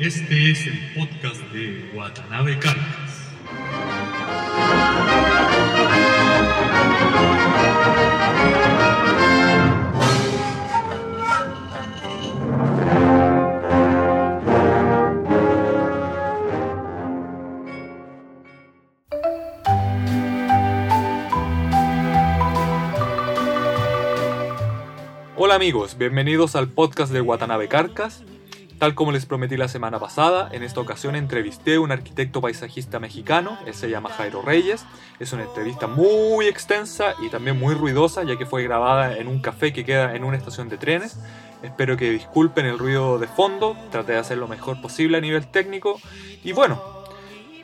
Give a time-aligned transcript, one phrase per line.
[0.00, 3.28] Este es el podcast de Watanabe Carcas.
[25.36, 28.24] Hola amigos, bienvenidos al podcast de Watanabe Carcas.
[28.80, 32.98] Tal como les prometí la semana pasada, en esta ocasión entrevisté a un arquitecto paisajista
[32.98, 34.86] mexicano, él se llama Jairo Reyes.
[35.18, 39.42] Es una entrevista muy extensa y también muy ruidosa, ya que fue grabada en un
[39.42, 41.18] café que queda en una estación de trenes.
[41.62, 45.46] Espero que disculpen el ruido de fondo, traté de hacer lo mejor posible a nivel
[45.46, 46.00] técnico.
[46.42, 46.82] Y bueno,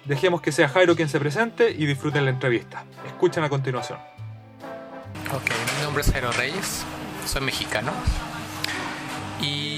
[0.04, 2.84] dejemos que sea Jairo quien se presente y disfruten la entrevista.
[3.06, 3.98] Escuchen a continuación.
[5.32, 6.84] Ok, mi nombre es Jairo Reyes,
[7.24, 7.92] soy mexicano
[9.40, 9.75] y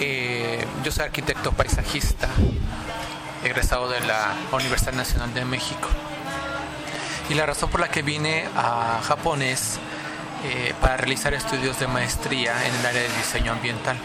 [0.00, 2.28] eh, yo soy arquitecto paisajista,
[3.44, 5.88] egresado de la Universidad Nacional de México.
[7.28, 9.78] Y la razón por la que vine a Japón es
[10.44, 13.96] eh, para realizar estudios de maestría en el área de diseño ambiental,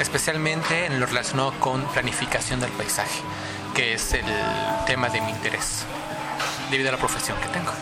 [0.00, 3.20] especialmente en lo relacionado con planificación del paisaje,
[3.74, 4.24] que es el
[4.86, 5.84] tema de mi interés,
[6.70, 7.72] debido a la profesión que tengo.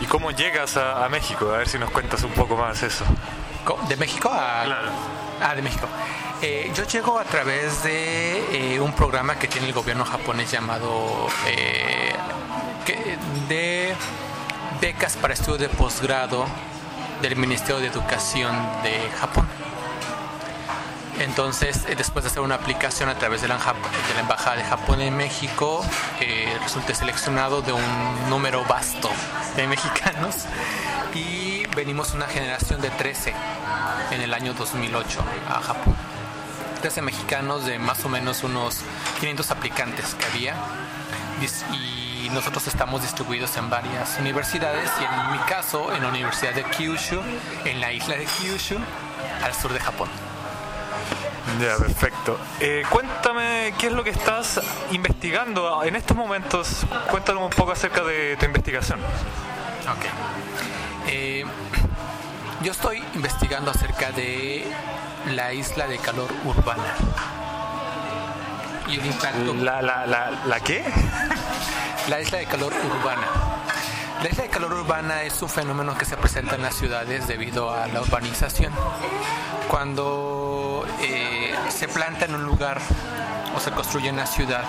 [0.00, 1.54] ¿Y cómo llegas a, a México?
[1.54, 3.04] A ver si nos cuentas un poco más eso.
[3.88, 4.64] ¿De México a...?
[4.64, 5.25] Claro.
[5.40, 5.86] Ah, de México.
[6.42, 11.28] Eh, yo llego a través de eh, un programa que tiene el gobierno japonés llamado
[11.46, 12.14] eh,
[13.48, 13.94] de
[14.80, 16.46] becas para estudios de posgrado
[17.22, 19.46] del Ministerio de Educación de Japón.
[21.20, 24.64] Entonces, eh, después de hacer una aplicación a través de la, de la Embajada de
[24.64, 25.82] Japón en México,
[26.62, 29.10] resulté seleccionado de un número vasto
[29.56, 30.44] de mexicanos
[31.16, 33.32] y venimos una generación de 13
[34.10, 35.96] en el año 2008 a Japón.
[36.80, 38.80] 13 mexicanos de más o menos unos
[39.20, 40.54] 500 aplicantes que había
[41.72, 46.64] y nosotros estamos distribuidos en varias universidades y en mi caso en la Universidad de
[46.64, 47.20] Kyushu,
[47.64, 48.76] en la isla de Kyushu,
[49.42, 50.08] al sur de Japón.
[51.60, 52.38] Ya, perfecto.
[52.60, 54.60] Eh, cuéntame qué es lo que estás
[54.90, 56.84] investigando en estos momentos.
[57.10, 58.98] Cuéntanos un poco acerca de tu investigación.
[59.88, 60.06] Ok.
[61.06, 61.44] Eh,
[62.62, 64.64] yo estoy investigando acerca de
[65.34, 66.94] la isla de calor urbana.
[68.88, 69.54] Y el impacto.
[69.54, 70.84] ¿La, la, la, la qué?
[72.08, 73.26] La isla de calor urbana.
[74.22, 77.74] La isla de calor urbana es un fenómeno que se presenta en las ciudades debido
[77.74, 78.72] a la urbanización.
[79.68, 82.80] Cuando eh, se planta en un lugar
[83.56, 84.62] o se construye en la ciudad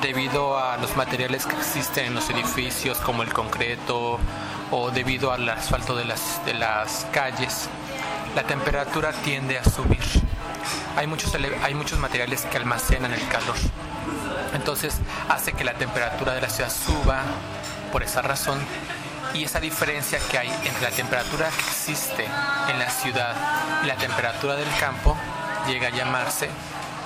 [0.00, 4.18] debido a los materiales que existen en los edificios como el concreto
[4.72, 7.68] o debido al asfalto de las, de las calles,
[8.34, 10.00] la temperatura tiende a subir.
[10.96, 13.56] Hay muchos, hay muchos materiales que almacenan el calor.
[14.54, 14.94] Entonces
[15.28, 17.20] hace que la temperatura de la ciudad suba
[17.92, 18.58] por esa razón
[19.34, 22.24] y esa diferencia que hay entre la temperatura que existe
[22.70, 23.34] en la ciudad
[23.84, 25.16] y la temperatura del campo
[25.66, 26.48] llega a llamarse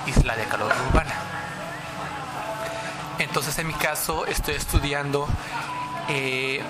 [0.05, 1.15] isla de calor urbana.
[3.19, 5.27] Entonces en mi caso estoy estudiando
[6.09, 6.61] eh,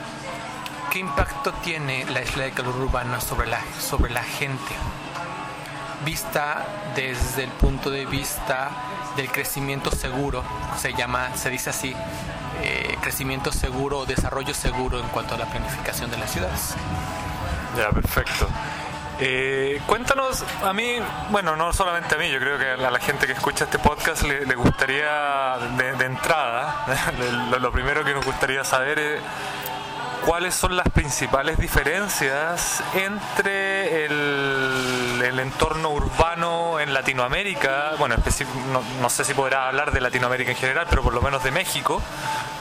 [0.92, 4.76] qué impacto tiene la isla de calor urbana sobre la, sobre la gente
[6.06, 6.66] vista
[6.96, 8.70] desde el punto de vista
[9.16, 10.44] del crecimiento seguro,
[10.78, 11.96] se llama, se dice así,
[12.62, 16.76] eh, crecimiento seguro o desarrollo seguro en cuanto a la planificación de las ciudades.
[17.76, 18.48] Ya, perfecto.
[19.20, 20.98] Eh, cuéntanos, a mí,
[21.32, 24.22] bueno, no solamente a mí, yo creo que a la gente que escucha este podcast
[24.22, 26.86] le, gustaría, de, de entrada,
[27.50, 29.22] lo, lo primero que nos gustaría saber es
[30.26, 38.16] cuáles son las principales diferencias entre el, el entorno urbano en Latinoamérica, bueno,
[38.72, 41.52] no, no sé si podrá hablar de Latinoamérica en general, pero por lo menos de
[41.52, 42.02] México,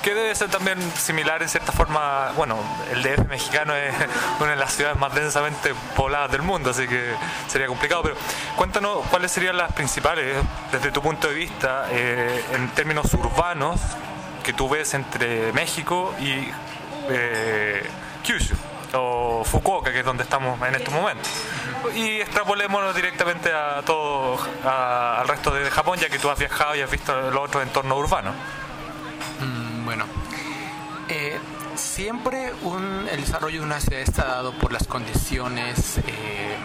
[0.03, 2.58] que debe ser también similar en cierta forma, bueno,
[2.93, 3.94] el DF mexicano es
[4.41, 7.12] una de las ciudades más densamente pobladas del mundo, así que
[7.49, 8.14] sería complicado, pero
[8.56, 10.37] cuéntanos cuáles serían las principales,
[10.70, 13.81] desde tu punto de vista, eh, en términos urbanos,
[14.44, 16.49] que tú ves entre México y
[17.11, 17.82] eh,
[18.23, 18.55] Kyushu
[18.94, 21.29] o Fukuoka, que es donde estamos en estos momentos.
[21.94, 26.81] Y extrapolémonos directamente a todo, al resto de Japón, ya que tú has viajado y
[26.81, 28.35] has visto los otros entornos urbanos.
[29.41, 30.05] Mm, bueno,
[31.08, 31.38] eh,
[31.75, 36.56] siempre un- el desarrollo de una ciudad está dado por las condiciones eh,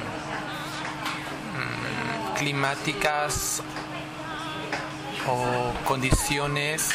[1.58, 3.62] mm, climáticas
[5.28, 6.90] o condiciones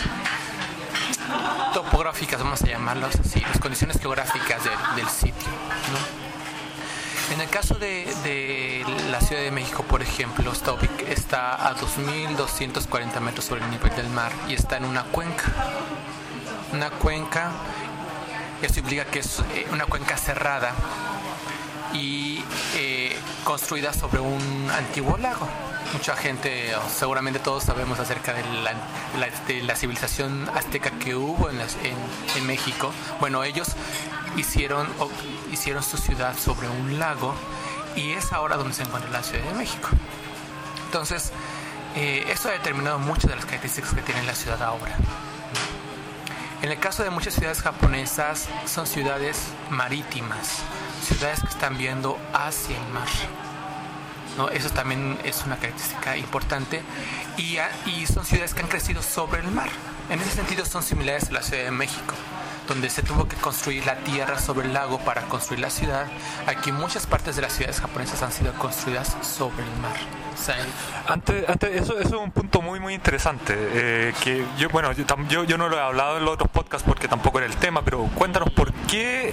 [1.75, 5.49] topográficas, vamos a llamarlas así, las condiciones geográficas de- del sitio.
[5.93, 6.27] ¿no?
[7.35, 10.75] En el caso de, la Ciudad de México, por ejemplo, está,
[11.09, 15.45] está a 2.240 metros sobre el nivel del mar y está en una cuenca.
[16.73, 17.51] Una cuenca,
[18.63, 20.73] eso implica que es eh, una cuenca cerrada
[21.97, 22.45] y
[22.75, 25.49] eh, construida sobre un antiguo lago.
[25.93, 28.43] Mucha gente, seguramente todos sabemos acerca de
[29.63, 31.97] la, civilización azteca que hubo en, las- en-
[32.37, 32.93] en México.
[33.21, 33.69] Bueno, ellos
[34.37, 34.87] hicieron,
[35.53, 37.35] hicieron su ciudad sobre un lago
[37.95, 39.89] y es ahora donde se encuentra la Ciudad de México.
[40.87, 41.31] Entonces,
[41.95, 44.97] eh, esto ha determinado muchas de las características que tiene la ciudad ahora.
[46.63, 49.39] En el caso de muchas ciudades japonesas, son ciudades
[49.71, 50.59] marítimas,
[51.03, 53.09] ciudades que están viendo hacia el mar.
[54.37, 54.49] ¿no?
[54.51, 56.83] Eso también es una característica importante.
[57.37, 59.69] Y, y son ciudades que han crecido sobre el mar.
[60.11, 62.15] En ese sentido son similares a la Ciudad de México,
[62.67, 66.07] donde se tuvo que construir la tierra sobre el lago para construir la ciudad.
[66.47, 69.97] Aquí muchas partes de las ciudades japonesas han sido construidas sobre el mar.
[71.09, 71.45] Antes,
[71.83, 75.69] eso, eso es un punto muy muy interesante eh, que yo bueno yo, yo, no
[75.71, 78.71] lo he hablado en los otros podcasts porque tampoco era el tema pero cuéntanos por
[78.87, 79.33] qué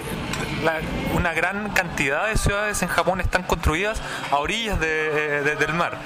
[0.63, 0.79] la-
[1.13, 4.01] una gran cantidad de ciudades en Japón están construidas
[4.31, 5.97] a orillas de- de- del mar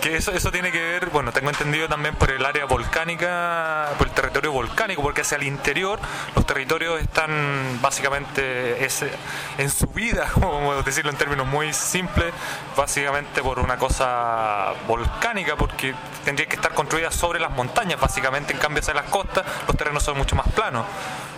[0.00, 4.06] que eso, eso tiene que ver, bueno, tengo entendido también por el área volcánica, por
[4.06, 5.98] el territorio volcánico, porque hacia el interior
[6.36, 9.10] los territorios están básicamente ese-
[9.58, 12.32] en subida, como decirlo en términos muy simples,
[12.76, 18.58] básicamente por una cosa volcánica, porque tendría que estar construida sobre las montañas, básicamente, en
[18.58, 20.84] cambio hacia las costas los terrenos son mucho más planos.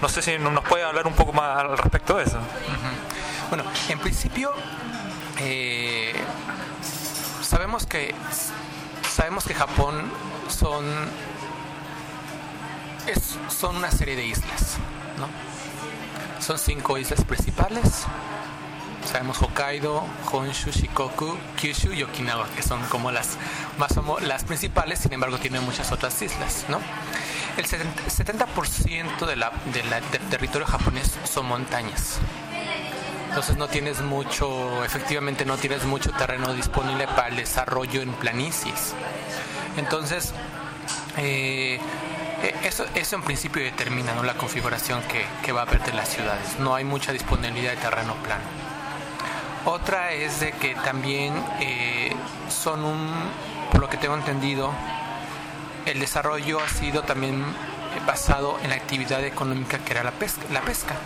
[0.02, 2.38] No sé si nos puede hablar un poco más al respecto de eso.
[3.48, 4.52] Bueno, en principio
[5.38, 6.12] eh,
[7.50, 8.14] sabemos que
[9.12, 10.10] sabemos que Japón
[10.48, 10.84] son
[13.06, 14.76] es- son una serie de islas,
[15.18, 15.26] ¿no?
[16.42, 18.04] Son cinco islas principales.
[19.10, 23.30] Sabemos Hokkaido, Honshu, Shikoku, Kyushu y Okinawa, que son como las
[23.78, 23.90] más
[24.22, 26.78] las principales, sin embargo tienen muchas otras islas, ¿no?
[27.56, 32.18] El 70%, 70% de la, de la- del territorio japonés son montañas.
[33.30, 38.92] Entonces no tienes mucho, efectivamente no tienes mucho terreno disponible para el desarrollo en planicies.
[39.76, 40.34] Entonces,
[41.16, 41.78] eh,
[42.42, 45.00] eh, eso, eso en principio determina la configuración
[45.44, 46.58] que, va a haber de las ciudades.
[46.58, 48.42] No hay mucha disponibilidad de terreno plano.
[49.64, 52.12] Otra es de que también eh,
[52.48, 53.14] son un,
[53.70, 54.72] por lo que tengo entendido,
[55.86, 57.44] el desarrollo ha sido también
[58.04, 60.42] basado en la actividad económica que era la pesca.
[60.50, 60.96] La pesca.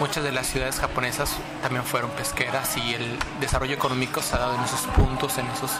[0.00, 4.54] Muchas de las ciudades japonesas también fueron pesqueras y el desarrollo económico se ha dado
[4.54, 5.72] en esos puntos, en esos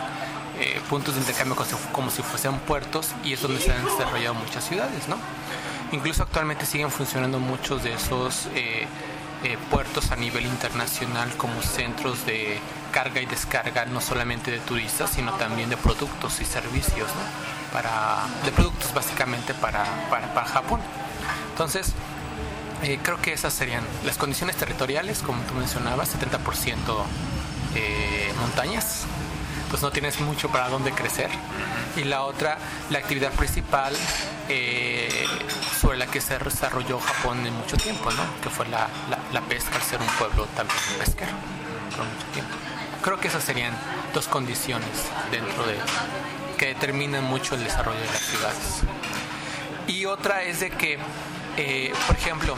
[0.59, 1.57] eh, puntos de intercambio
[1.93, 5.17] como si, fuesen puertos y es donde se han desarrollado muchas ciudades, ¿no?
[5.93, 8.89] Incluso actualmente siguen funcionando muchos de esos eh,
[9.45, 12.59] eh, puertos a nivel internacional como centros de
[12.91, 17.09] carga y descarga no solamente de turistas sino también de productos y servicios
[17.73, 20.81] para de productos básicamente para, para, para Japón
[21.51, 21.93] entonces
[22.83, 26.37] eh, creo que esas serían las condiciones territoriales como tú mencionabas 70%
[27.75, 29.05] eh, montañas
[29.71, 31.31] pues no tienes mucho para dónde crecer
[31.97, 32.59] y la otra
[32.91, 33.95] la actividad principal
[34.49, 35.27] eh,
[35.81, 38.23] sobre la que se desarrolló Japón en mucho tiempo, ¿no?
[38.43, 41.33] Que fue la, la, la pesca, al ser un pueblo también pesquero
[41.95, 42.57] por mucho tiempo.
[43.03, 43.75] Creo que esas serían
[44.15, 44.89] dos condiciones
[45.31, 45.77] dentro de
[46.57, 48.81] que determinan mucho el desarrollo de las ciudades.
[49.87, 50.99] Y otra es de que,
[51.59, 52.55] eh, por ejemplo,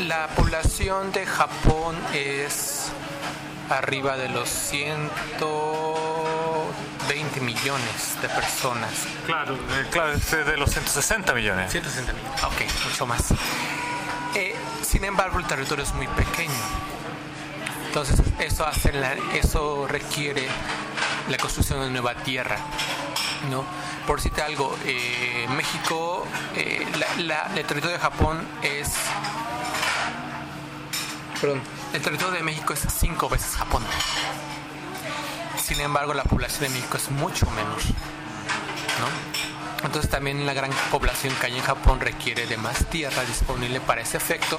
[0.00, 2.88] la población de Japón es
[3.68, 4.48] arriba de los
[7.08, 8.90] 120 millones de personas.
[9.26, 11.70] Claro, eh, claro, es de los 160 millones.
[11.70, 12.42] 160 millones.
[12.44, 13.22] Ok, mucho más.
[14.34, 16.52] Eh, sin embargo, el territorio es muy pequeño.
[17.86, 20.46] Entonces, eso, hace la- eso requiere
[21.28, 22.58] la construcción de nueva tierra.
[23.50, 23.64] ¿no?
[24.06, 26.26] Por decirte algo, eh, México,
[26.56, 28.88] eh, la- la- el territorio de Japón es.
[31.40, 31.62] Perdón.
[31.92, 33.82] El territorio de México es cinco veces Japón.
[35.62, 37.78] Sin embargo, la población de México es mucho menor.
[39.00, 39.30] ¿no?
[39.86, 44.02] Entonces también la gran población que hay en Japón requiere de más tierra disponible para
[44.02, 44.58] ese efecto,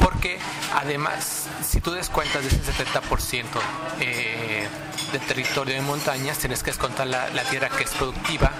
[0.00, 0.40] porque
[0.74, 3.60] además, si tú descuentas de ese 70%
[4.00, 4.66] eh,
[5.12, 8.50] de territorio de montañas, tienes que descontar la, la tierra que es productiva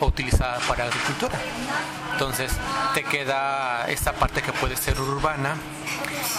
[0.00, 1.38] utilizada para agricultura.
[2.12, 2.52] Entonces
[2.94, 5.56] te queda esta parte que puede ser urbana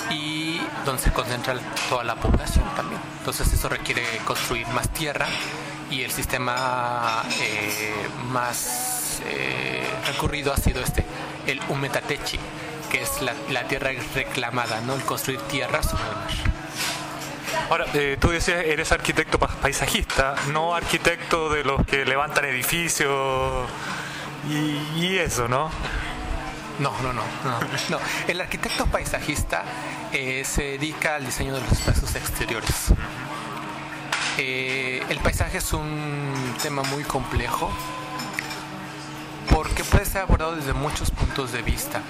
[0.09, 1.55] y donde se concentra
[1.89, 3.01] toda la población también.
[3.19, 5.27] Entonces eso requiere construir más tierra
[5.89, 7.93] y el sistema eh,
[8.31, 11.05] más eh, recurrido ha sido este,
[11.45, 12.39] el umetatechi,
[12.91, 14.95] que es la, tierra reclamada, ¿no?
[14.95, 16.56] el construir tierra sobre el.
[17.69, 23.67] Ahora, eh, tú decías, eres arquitecto pa- paisajista, no arquitecto de los que levantan edificios
[24.49, 25.69] y, eso, ¿no?
[26.79, 27.59] No, no, no, no.
[27.89, 27.99] no.
[28.27, 29.63] El arquitecto paisajista
[30.13, 32.93] eh, se dedica al diseño de los espacios exteriores.
[34.37, 37.69] Eh, el paisaje es un tema muy complejo
[39.53, 42.01] porque puede ser abordado desde muchos puntos de vista.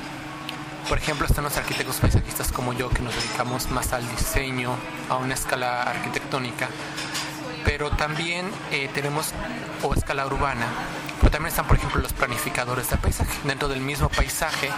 [0.90, 4.74] Por ejemplo, están los arquitectos paisajistas como yo que nos dedicamos más al diseño,
[5.10, 6.70] a una escala arquitectónica,
[7.66, 9.34] pero también eh, tenemos
[9.84, 10.66] o escala urbana,
[11.20, 13.38] pero también están, por ejemplo, los planificadores de paisaje.
[13.44, 14.70] Dentro del mismo paisaje,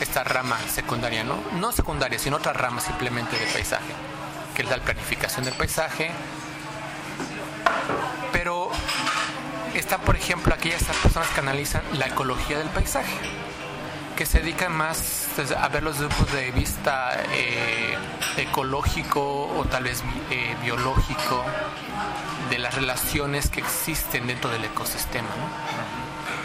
[0.00, 1.36] esta rama secundaria, ¿no?
[1.58, 3.92] No secundaria, sino otra rama simplemente de paisaje,
[4.54, 6.12] que es la planificación del paisaje.
[8.32, 8.70] Pero
[9.74, 13.45] están, por ejemplo, aquellas personas que analizan la ecología del paisaje
[14.16, 17.96] que se dedican más desde- a ver los puntos de vista eh,
[18.38, 21.44] ecológico o tal vez eh, biológico
[22.50, 25.28] de las relaciones que existen dentro del ecosistema.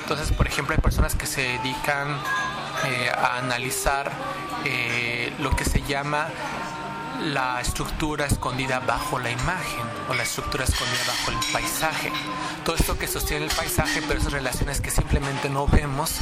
[0.01, 2.18] Entonces, por ejemplo, hay personas que se dedican
[2.86, 4.12] eh, a analizar
[5.40, 6.28] lo que se llama
[7.25, 12.12] la estructura escondida bajo la imagen o la estructura escondida bajo el paisaje.
[12.66, 16.16] Todo esto que sostiene el paisaje, pero esas relaciones que simplemente no vemos,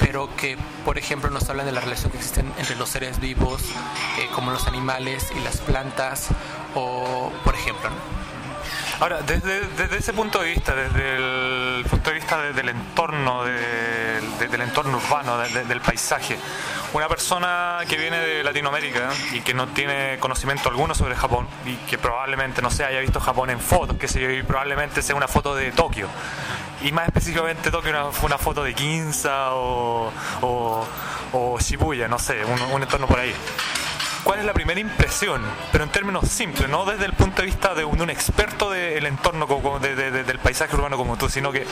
[0.00, 3.62] pero que, por ejemplo, nos hablan de la relación que existen entre los seres vivos,
[4.18, 6.28] eh, como los animales y las plantas,
[6.74, 8.21] o, por ejemplo, ¿no?
[9.02, 13.42] Ahora, desde, desde ese punto de vista, desde el punto de vista de- del entorno,
[13.42, 16.38] de- de- del entorno urbano, de- de- del paisaje,
[16.92, 21.74] una persona que viene de Latinoamérica y que no tiene conocimiento alguno sobre Japón y
[21.90, 25.26] que probablemente no se haya visto Japón en fotos, que sé y probablemente sea una
[25.26, 26.06] foto de Tokio.
[26.82, 30.86] Y más específicamente Tokio una, una foto de Ginza o, o,
[31.32, 33.34] o Shibuya, no sé, un, un entorno por ahí.
[34.24, 35.42] ¿Cuál es la primera impresión?
[35.72, 38.70] Pero en términos simples, no desde el punto de vista de un, de un experto
[38.70, 39.46] del entorno,
[39.80, 41.66] de- de- de- del paisaje urbano como tú, sino que, eh,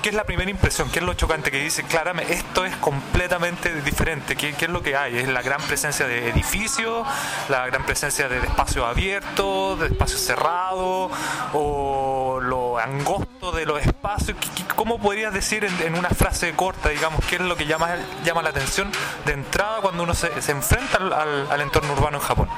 [0.00, 0.88] ¿qué es la primera impresión?
[0.90, 4.36] ¿Qué es lo chocante que dice, claramente, esto es completamente diferente?
[4.36, 5.18] ¿Qué, qué es lo que hay?
[5.18, 7.04] ¿Es la gran presencia de edificios?
[7.48, 9.80] ¿La gran presencia de, espacios abiertos?
[9.80, 11.10] ¿De espacios cerrados?
[11.52, 14.36] ¿O lo angosto de los espacios?
[14.40, 17.66] ¿Qué- qué- ¿Cómo podrías decir en, en una frase corta, digamos, qué es lo que
[17.66, 18.92] llama, llama la atención
[19.24, 22.48] de entrada cuando uno se, se enfrenta al, al- al entorno urbano en Japón?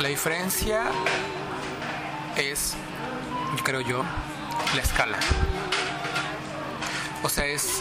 [0.00, 0.82] La diferencia
[2.36, 2.74] es,
[3.62, 4.04] creo yo,
[4.74, 5.16] la escala.
[7.22, 7.80] O sea, es...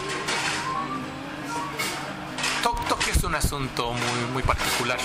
[2.61, 4.99] To- Tokio es un asunto muy, muy particular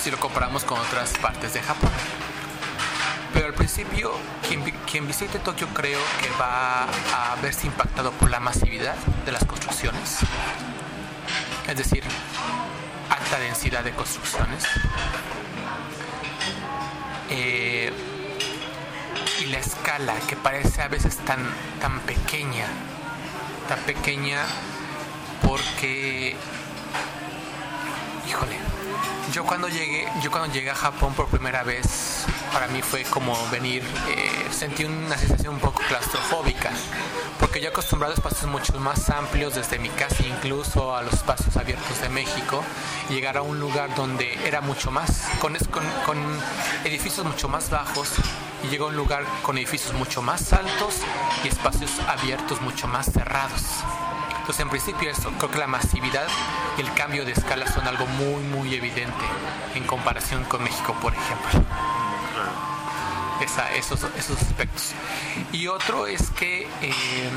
[0.00, 1.90] si lo comparamos con otras partes de Japón.
[3.34, 4.12] Pero al principio,
[4.46, 8.94] quien, quien visite Tokio creo que va a verse impactado por la masividad
[9.26, 10.18] de las construcciones.
[11.68, 12.04] Es decir,
[13.32, 14.64] alta densidad de construcciones.
[17.30, 17.90] Eh,
[19.40, 21.40] y la escala que parece a veces tan,
[21.80, 22.66] tan pequeña,
[23.68, 24.44] tan pequeña
[25.46, 26.36] porque,
[28.28, 28.56] híjole,
[29.32, 32.11] yo cuando llegué, yo cuando llegué a Japón por primera vez,
[32.52, 36.70] para mí fue como venir, eh, sentí una sensación un poco claustrofóbica,
[37.38, 41.56] porque yo acostumbrado a espacios mucho más amplios, desde mi casa incluso a los espacios
[41.56, 42.62] abiertos de México,
[43.08, 45.56] llegar a un lugar donde era mucho más, con,
[46.04, 46.18] con,
[46.84, 48.10] edificios mucho más bajos,
[48.64, 50.98] y llego a un lugar con edificios mucho más altos
[51.44, 53.62] y espacios abiertos mucho más cerrados.
[54.42, 56.26] Entonces, en principio, eso, creo que la masividad
[56.76, 59.24] y el cambio de escala son algo muy, muy evidente
[59.74, 61.64] en comparación con México, por ejemplo.
[63.40, 64.92] Esa- esos, esos aspectos.
[65.52, 67.30] Y otro es que eh,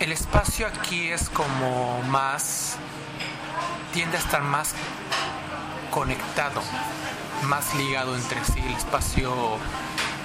[0.00, 2.76] el espacio aquí es como más,
[3.92, 4.74] tiende a estar más
[5.90, 6.60] conectado,
[7.44, 9.32] más ligado entre sí, el espacio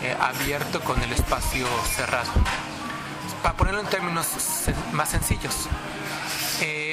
[0.02, 2.32] eh, abierto con el espacio cerrado.
[3.44, 4.28] Para ponerlo en términos
[4.94, 5.68] más sencillos,
[6.62, 6.87] eh,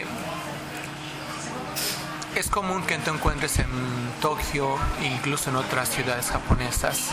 [2.37, 3.67] es común que tú encuentres en
[4.21, 7.11] Tokio, incluso en otras ciudades japonesas,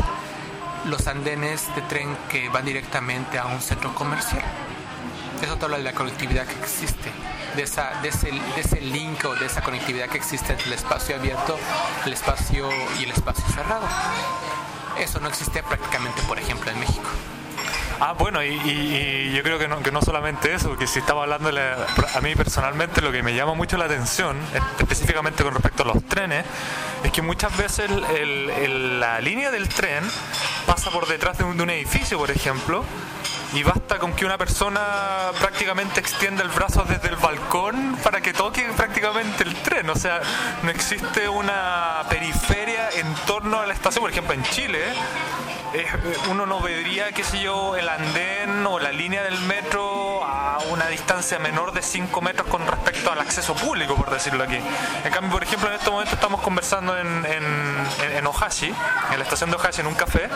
[0.86, 4.44] los andenes de tren que van directamente a un centro comercial.
[5.42, 7.12] Eso te habla de la conectividad que existe,
[7.56, 11.58] de, ese, de ese link o de esa conectividad que existe entre el espacio abierto,
[12.06, 13.88] el espacio y el espacio cerrado.
[15.00, 17.10] Eso no existe prácticamente, por ejemplo, en México.
[18.04, 21.50] Ah, bueno, y, yo creo que no, que no solamente eso, que si estamos hablando,
[21.50, 24.38] a mí personalmente lo que me llama mucho la atención,
[24.80, 26.44] específicamente con respecto a los trenes,
[27.04, 30.04] es que muchas veces la línea del tren
[30.66, 32.84] pasa por detrás de un, de un edificio, por ejemplo,
[33.54, 34.82] y basta con que una persona
[35.40, 39.88] prácticamente extienda el brazo desde el balcón para que toque prácticamente el tren.
[39.92, 40.22] O sea,
[40.64, 44.02] no existe una periferia en torno a la estación.
[44.02, 44.82] Por ejemplo, en Chile,
[46.30, 50.88] uno no vería, qué sé yo, el andén o la línea del metro a una
[50.88, 54.60] distancia menor de 5 metros con respecto al acceso público, por decirlo aquí.
[55.04, 59.24] En cambio, por ejemplo, en este momento estamos conversando en, en, en Ohashi, en la
[59.24, 60.30] estación de Ohashi, en un café,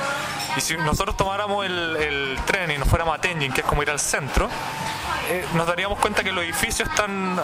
[0.55, 3.83] y si nosotros tomáramos el, el tren y nos fuéramos a Tenjin, que es como
[3.83, 4.49] ir al centro,
[5.27, 7.39] eh, nos daríamos cuenta que los edificios están,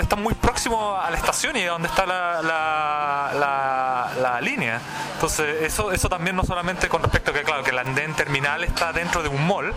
[0.00, 4.80] están muy próximos a la estación y a donde está la, la, la, línea.
[5.14, 8.64] Entonces, eso, eso también no solamente con respecto a que, claro, que el andén terminal
[8.64, 9.72] está dentro de un mall,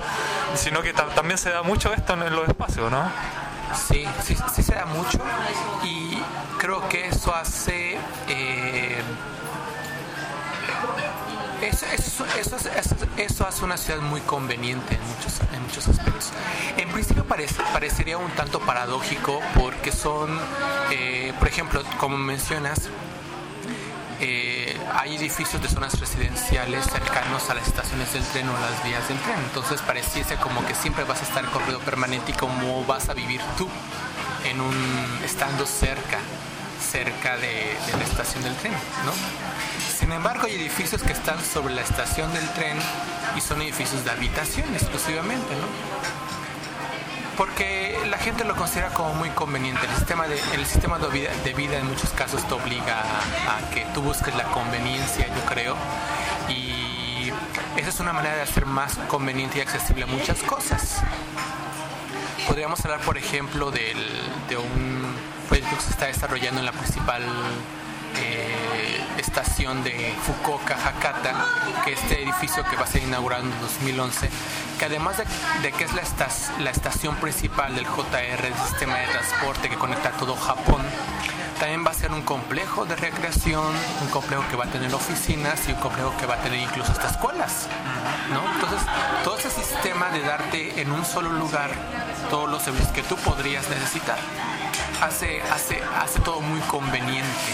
[0.56, 3.12] sino que también se da mucho esto en, los espacios, ¿no?
[3.76, 5.20] Sí, sí, sí se da mucho
[5.84, 6.18] y
[6.58, 8.00] creo que eso hace...
[8.28, 9.02] Eh,
[11.62, 11.86] eso,
[12.40, 12.58] eso,
[13.18, 16.32] eso, hace una ciudad muy conveniente en muchos, en muchos aspectos.
[16.78, 20.40] En principio parece, parecería un tanto paradójico porque son,
[20.90, 22.90] eh, por ejemplo, como mencionas,
[24.22, 29.08] eh, hay edificios de zonas residenciales cercanos a las estaciones del tren o las vías
[29.08, 29.38] del tren.
[29.46, 33.14] Entonces pareciese como que siempre vas a estar en corrido permanente y como vas a
[33.14, 33.68] vivir tú
[34.46, 36.20] en un estando cerca
[36.80, 38.74] cerca de, de la estación del tren,
[39.06, 39.12] ¿no?
[40.00, 42.78] Sin embargo, hay edificios que están sobre la estación del tren
[43.38, 46.39] y son edificios de habitación exclusivamente, ¿no?
[47.40, 49.80] Porque la gente lo considera como muy conveniente.
[49.86, 54.36] El sistema de, sistema de, vida, en muchos casos te obliga a, que tú busques
[54.36, 55.78] la conveniencia, yo creo.
[56.50, 57.32] Y
[57.78, 60.98] esa es una manera de hacer más conveniente y accesible muchas cosas.
[62.46, 63.96] Podríamos hablar, por ejemplo, de
[64.58, 65.16] un
[65.48, 67.24] proyecto que se está desarrollando en la principal
[68.18, 71.46] eh, estación de Fukuoka, Hakata,
[71.86, 74.30] que este edificio que va a ser inaugurado en 2011,
[74.80, 75.18] que además
[75.62, 80.12] de, que es la, estación principal del JR, el sistema de transporte que conecta a
[80.14, 80.82] todo Japón,
[81.60, 83.66] también va a ser un complejo de recreación,
[84.02, 86.94] un complejo que va a tener oficinas y un complejo que va a tener incluso
[86.94, 87.68] hasta escuelas.
[88.56, 88.80] Entonces,
[89.26, 91.72] todo ese sistema de darte en un solo lugar
[92.30, 94.18] todos los servicios que tú podrías necesitar
[95.02, 97.54] hace, hace, hace todo muy conveniente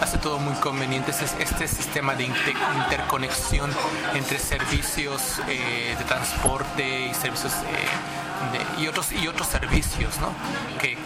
[0.00, 3.70] hace todo muy conveniente este sistema de interconexión
[4.14, 10.32] entre servicios eh, de transporte y servicios eh, y otros y otros servicios ¿no?
[10.80, 10.96] que,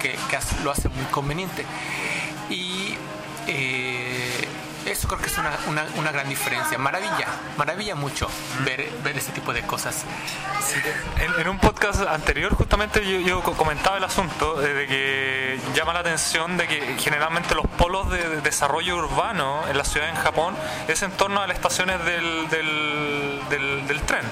[0.00, 0.16] que,
[0.62, 1.64] lo hace muy conveniente
[2.50, 2.94] y
[3.46, 4.11] eh,
[4.86, 6.78] eso creo que es una, una, gran diferencia.
[6.78, 8.28] Maravilla, maravilla mucho
[8.64, 10.04] ver, ver este tipo de cosas.
[11.18, 16.66] En, un podcast anterior justamente yo, comentaba el asunto de que llama la atención de
[16.66, 20.54] que generalmente los polos de desarrollo urbano en la ciudad en Japón
[20.88, 24.22] es en torno a las estaciones del, del, del, del tren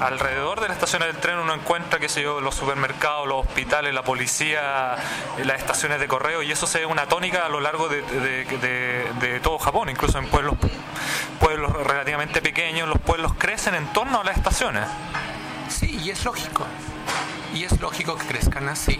[0.00, 3.94] alrededor de las estaciones del tren uno encuentra, qué sé yo, los supermercados, los hospitales,
[3.94, 4.96] la policía,
[5.44, 9.40] las estaciones de correo, y eso se ve una tónica a lo largo de, de,
[9.40, 10.54] todo Japón, incluso en pueblos,
[11.40, 14.86] pueblos relativamente pequeños, los pueblos crecen en torno a las estaciones.
[15.68, 16.66] Sí, y es lógico.
[17.54, 18.98] Y es lógico que crezcan así,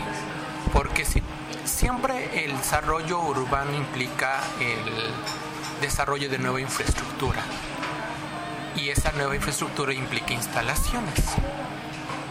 [0.73, 1.23] porque si,
[1.65, 5.11] siempre el desarrollo urbano implica el
[5.81, 7.43] desarrollo de nueva infraestructura
[8.77, 11.25] y esa nueva infraestructura implica instalaciones.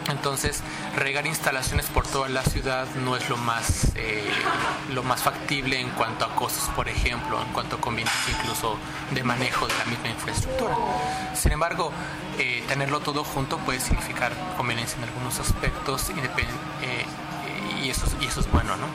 [0.07, 0.61] Entonces,
[0.95, 4.23] regar instalaciones por toda la ciudad no es lo más, eh,
[4.93, 8.77] lo más factible en cuanto a costos, por ejemplo, en cuanto a conveniencia incluso
[9.11, 10.75] de manejo de la misma infraestructura.
[11.33, 11.91] Sin embargo,
[12.37, 17.05] eh, tenerlo todo junto puede significar conveniencia en algunos aspectos eh,
[17.81, 18.85] y, eso, y eso es bueno, ¿no?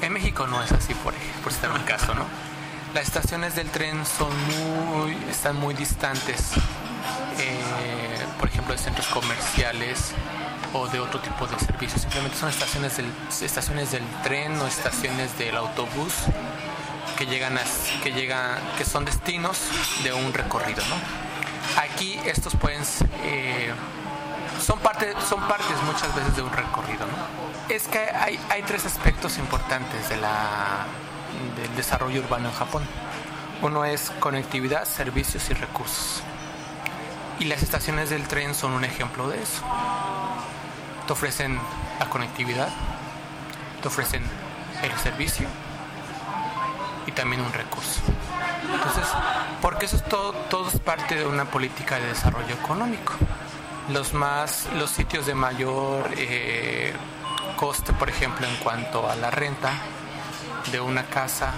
[0.00, 2.53] En México no es así, por, por estar un caso, ¿no?
[2.94, 6.52] Las estaciones del tren son muy, están muy distantes,
[7.40, 10.12] eh, por ejemplo, de centros comerciales
[10.72, 12.02] o de otro tipo de servicios.
[12.02, 13.06] Simplemente son estaciones del,
[13.42, 16.14] estaciones del tren o estaciones del autobús
[17.18, 17.62] que llegan a,
[18.04, 19.58] que llegan, que son destinos
[20.04, 20.94] de un recorrido, ¿no?
[21.82, 22.84] Aquí estos pueden
[23.24, 23.72] eh,
[24.64, 27.74] son parte, son partes muchas veces de un recorrido, ¿no?
[27.74, 30.86] Es que hay, hay tres aspectos importantes de la
[31.56, 32.82] del desarrollo urbano en Japón.
[33.62, 36.22] Uno es conectividad, servicios y recursos.
[37.38, 39.62] Y las estaciones del tren son un ejemplo de eso.
[41.06, 41.58] Te ofrecen
[41.98, 42.68] la conectividad,
[43.82, 44.22] te ofrecen
[44.82, 45.46] el servicio
[47.06, 48.00] y también un recurso.
[48.72, 49.06] Entonces,
[49.60, 53.14] porque eso es todo, todo es parte de una política de desarrollo económico.
[53.90, 56.94] Los más, los sitios de mayor eh,
[57.56, 59.72] coste, por ejemplo, en cuanto a la renta,
[60.70, 61.52] de una casa,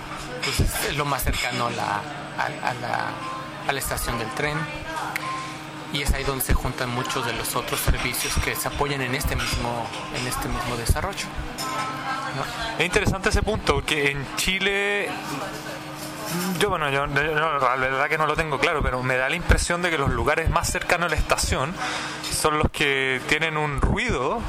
[0.45, 2.01] pues es lo más cercano a la,
[2.38, 3.11] a, la,
[3.69, 4.59] a la estación del tren.
[5.92, 9.14] y es ahí donde se juntan muchos de los otros servicios que se apoyan en
[9.14, 11.27] este mismo, en este mismo desarrollo.
[12.79, 15.09] Es interesante ese punto, porque en Chile
[16.59, 19.81] yo, bueno, yo, la verdad que no lo tengo claro, pero me da la impresión
[19.81, 21.73] de que los lugares más cercanos a la estación
[22.31, 24.40] son los que tienen un ruido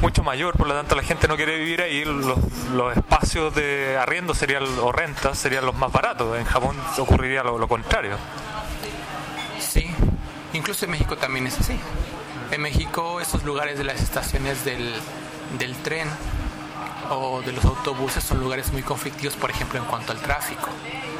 [0.00, 2.38] mucho mayor, por lo tanto la gente no quiere vivir ahí, los,
[2.72, 7.58] los espacios de arriendo serían, o rentas serían los más baratos, en Japón ocurriría lo,
[7.58, 8.16] lo contrario.
[9.58, 9.90] Sí,
[10.52, 11.78] incluso en México también es así.
[12.50, 14.92] En México esos lugares de las estaciones del,
[15.58, 16.08] del tren
[17.10, 20.68] o de los autobuses son lugares muy conflictivos, por ejemplo, en cuanto al tráfico.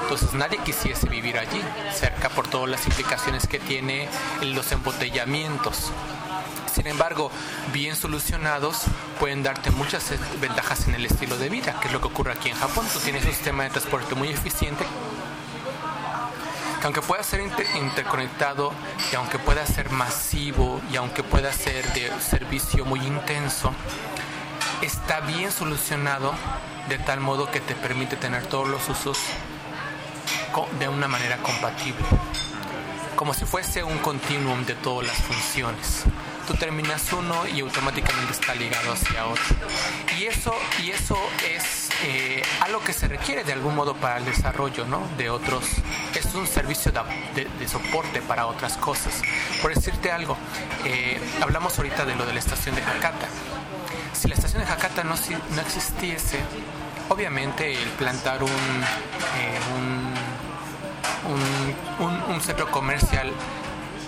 [0.02, 1.60] Entonces nadie quisiese vivir allí,
[1.92, 4.08] cerca por todas las implicaciones que tiene
[4.42, 5.92] los embotellamientos.
[6.74, 7.30] Sin embargo,
[7.72, 8.82] bien solucionados
[9.18, 10.04] pueden darte muchas
[10.40, 12.86] ventajas en el estilo de vida, que es lo que ocurre aquí en Japón.
[12.92, 14.84] Tú tienes un sistema de transporte muy eficiente
[16.80, 18.72] que aunque pueda ser interconectado
[19.12, 23.70] y aunque pueda ser masivo y aunque pueda ser de servicio muy intenso,
[24.80, 26.32] está bien solucionado
[26.88, 29.18] de tal modo que te permite tener todos los usos
[30.78, 32.04] de una manera compatible,
[33.14, 36.04] como si fuese un continuum de todas las funciones.
[36.50, 39.54] Tú terminas uno y automáticamente está ligado hacia otro.
[40.18, 41.16] Y eso, y eso
[41.48, 45.06] es eh, algo que se requiere de algún modo para el desarrollo ¿no?
[45.16, 45.64] de otros.
[46.12, 49.22] Es un servicio de, soporte para otras cosas.
[49.62, 50.36] Por decirte algo,
[50.84, 53.28] eh, hablamos ahorita de lo de la estación de Hakata
[54.12, 55.14] si la estación de Hakata no,
[55.54, 56.40] no existiese,
[57.08, 59.58] obviamente el plantar un, eh,
[61.28, 63.32] un, un, centro comercial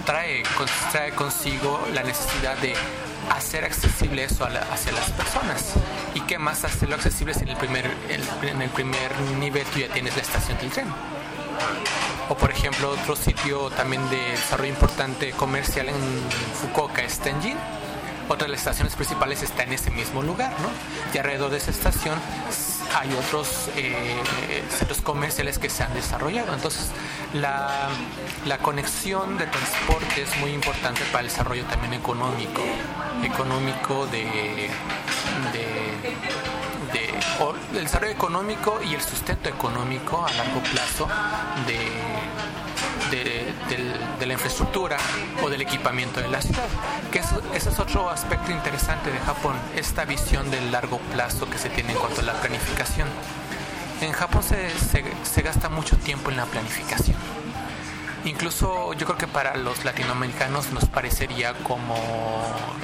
[0.04, 0.42] trae,
[0.90, 2.74] trae consigo la necesidad de
[3.30, 5.74] hacer accesible eso hacia las personas.
[6.14, 7.90] ¿Y qué más hacerlo accesible si en el primer,
[8.42, 10.86] en el primer nivel tú ya tienes la estación del tren?
[12.28, 15.94] O por ejemplo, otro sitio también de desarrollo importante comercial en
[16.60, 17.56] Fukuoka es Tenjin
[18.28, 20.68] otra de las estaciones principales está en ese mismo lugar, ¿no?
[21.12, 22.18] Y alrededor de esa estación
[22.94, 24.22] hay otros eh,
[24.70, 26.54] centros comerciales que se han desarrollado.
[26.54, 26.90] Entonces,
[27.34, 27.88] la,
[28.46, 32.62] la, conexión de transporte es muy importante para el desarrollo también económico,
[33.22, 34.70] económico de,
[37.74, 41.08] el desarrollo económico y el sustento económico a largo plazo
[41.66, 41.78] de
[43.16, 44.96] de, la infraestructura
[45.42, 46.64] o del equipamiento de la ciudad.
[47.10, 51.58] Que eso, ese es otro aspecto interesante de Japón, esta visión del largo plazo que
[51.58, 53.08] se tiene en cuanto a la planificación.
[54.00, 54.70] En Japón se,
[55.24, 57.16] se, gasta mucho tiempo en la planificación.
[58.24, 61.96] Incluso yo creo que para los latinoamericanos nos parecería como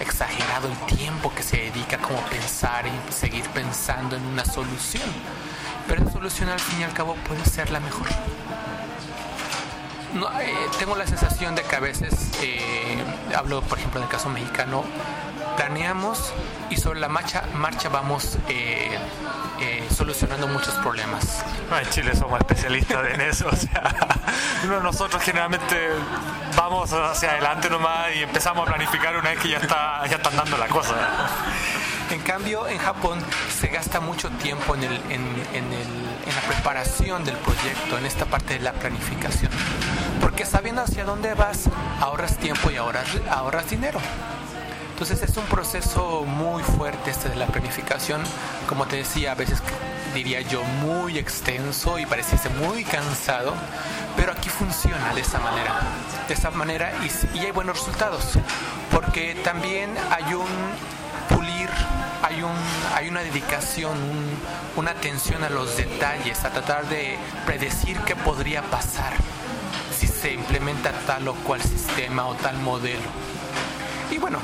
[0.01, 5.09] exagerado el tiempo que se dedica como pensar y seguir pensando en una solución.
[5.87, 8.07] Pero la solución al fin y al cabo puede ser la mejor
[10.15, 13.03] no, eh, tengo la sensación de que a veces, eh,
[13.37, 14.85] hablo por ejemplo en el caso mexicano,
[15.57, 16.33] planeamos
[16.71, 18.99] y sobre la marcha, marcha vamos eh,
[19.95, 21.45] solucionando muchos problemas.
[21.71, 24.19] en Chile somos especialistas en eso, o sea,
[24.83, 25.91] nosotros generalmente
[26.57, 30.37] vamos hacia adelante nomás y empezamos a planificar una vez que ya está ya están
[30.37, 30.95] dando la cosa.
[32.11, 35.73] En cambio, en Japón se gasta mucho tiempo en, el, en, en,
[36.41, 39.51] la preparación del proyecto, en esta parte de la planificación.
[40.21, 41.65] Porque sabiendo hacia dónde vas,
[42.01, 43.99] ahorras tiempo y ahorras, ahorras dinero.
[44.91, 48.23] Entonces es un proceso muy fuerte este de la planificación,
[48.69, 49.61] como te decía, a veces
[50.15, 53.55] diría yo muy extenso y pareciese muy cansado,
[54.17, 55.81] pero aquí funciona de esa manera,
[56.29, 58.35] de esa manera y, y hay buenos resultados,
[58.93, 60.47] porque también hay un
[61.29, 61.69] pulir
[62.23, 62.53] hay, un,
[62.95, 63.97] hay una dedicación,
[64.77, 69.13] una atención a los detalles, a tratar de predecir qué podría pasar
[69.97, 73.38] si se implementa tal o cual sistema o tal modelo.
[74.11, 74.39] Y bueno,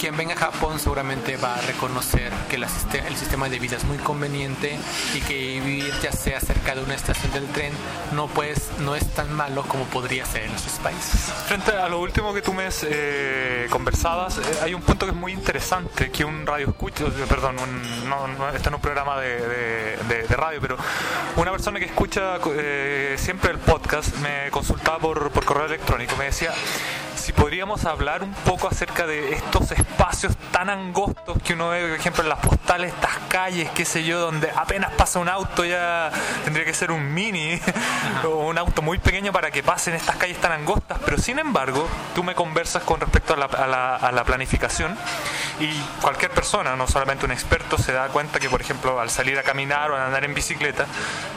[0.00, 3.98] quien venga a Japón seguramente va a reconocer que el sistema de vida es muy
[3.98, 4.78] conveniente
[5.14, 7.72] y que vivir ya sea cerca de una estación del tren
[8.12, 11.32] no, pues, no es tan malo como podría ser en nuestros países.
[11.46, 15.18] Frente a lo último que tú me eh, conversabas, eh, hay un punto que es
[15.18, 17.56] muy interesante, que un radio escucha, perdón,
[18.06, 20.76] no, no, este no es un programa de, radio, pero
[21.36, 26.26] una persona que escucha eh, siempre el podcast me consultaba por, por correo electrónico, me
[26.26, 26.52] decía
[27.24, 31.98] si podríamos hablar un poco acerca de estos espacios tan angostos que uno ve, por
[31.98, 36.10] ejemplo, en las postales, estas calles, qué sé yo, donde apenas pasa un auto ya
[36.44, 37.58] tendría que ser un mini
[38.24, 41.88] o un auto muy pequeño para que pasen estas calles tan angostas, pero sin embargo,
[42.14, 43.46] tú me conversas con respecto a la,
[43.96, 44.94] a la, planificación
[45.60, 49.38] y cualquier persona, no solamente un experto, se da cuenta que, por ejemplo, al salir
[49.38, 50.84] a caminar o a andar en bicicleta,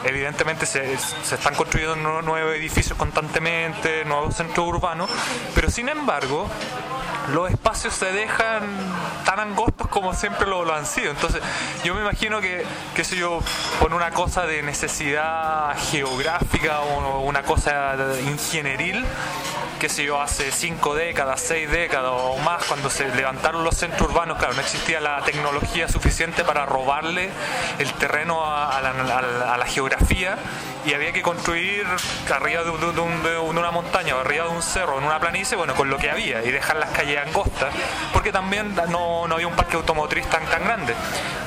[0.04, 5.08] evidentemente se, se están construyendo nuevos edificios constantemente, nuevos centros urbanos,
[5.54, 6.48] pero sin embargo,
[7.32, 8.62] los espacios se dejan
[9.24, 11.12] tan angostos como siempre lo, han sido.
[11.12, 11.40] Entonces,
[11.84, 13.38] yo me imagino que, qué sé yo,
[13.78, 17.94] por una cosa de necesidad geográfica o una cosa
[18.26, 19.04] ingenieril,
[19.78, 24.10] qué sé yo, hace cinco décadas, seis décadas o más, cuando se levantaron los centros
[24.10, 27.30] urbanos, claro, no existía la tecnología suficiente para robarle
[27.78, 30.36] el terreno a, la, a la, geografía
[30.84, 31.86] y había que construir
[32.34, 36.10] arriba de, una montaña o arriba de un cerro, en una planicie, con lo que
[36.10, 37.72] había y dejar las calles angostas,
[38.12, 40.94] porque también no, no había un parque automotriz tan, tan grande.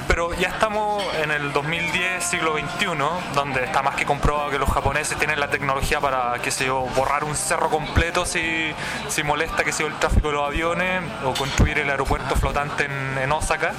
[0.08, 2.88] Pero ya estamos en el 2010, siglo XXI,
[3.34, 6.82] donde está más que comprobado que los japoneses tienen la tecnología para, qué sé yo,
[6.96, 8.74] borrar un cerro completo si,
[9.08, 13.18] si molesta que sea el tráfico de los aviones o construir el aeropuerto flotante en,
[13.18, 13.72] en Osaka.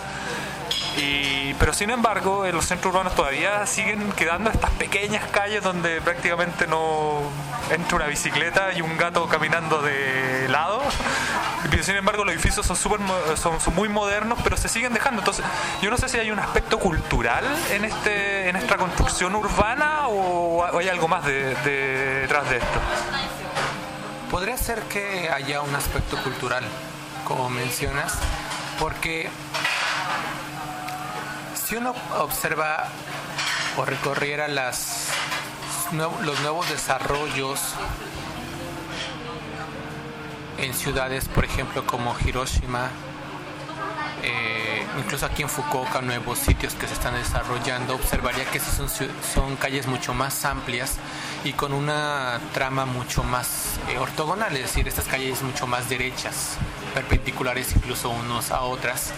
[1.63, 6.67] Pero sin embargo, en los centros urbanos todavía siguen quedando estas pequeñas calles donde prácticamente
[6.67, 7.21] no
[7.71, 10.83] entra una bicicleta y un gato caminando de lado.
[11.71, 12.99] Pero sin embargo, los edificios son, super,
[13.37, 15.21] son, muy modernos, pero se siguen dejando.
[15.21, 15.45] Entonces,
[15.81, 20.65] yo no sé si hay un aspecto cultural en, este, en esta construcción urbana o
[20.77, 22.81] hay algo más de, de, detrás de esto.
[24.33, 26.65] Podría ser que haya un aspecto cultural,
[27.25, 28.15] como mencionas,
[28.81, 29.31] porque
[31.73, 32.85] si uno observa
[33.79, 35.09] o recorriera los
[36.43, 37.61] nuevos desarrollos
[40.59, 42.91] en ciudades, por ejemplo, como Hiroshima,
[44.23, 49.57] eh, incluso aquí en Fukuoka, nuevos sitios que se están desarrollando, observaría que son, son
[49.57, 50.99] calles mucho más amplias
[51.43, 56.59] y con una trama mucho más eh, ortogonal, es decir, estas calles mucho más derechas,
[56.93, 59.15] perpendiculares incluso unos a otras.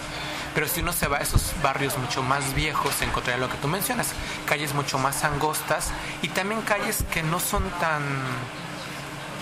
[0.55, 3.57] Pero si uno se va a esos barrios mucho más viejos, se encontraría lo que
[3.57, 4.13] tú mencionas,
[4.45, 5.91] calles mucho más angostas
[6.21, 8.01] y también calles que no son tan,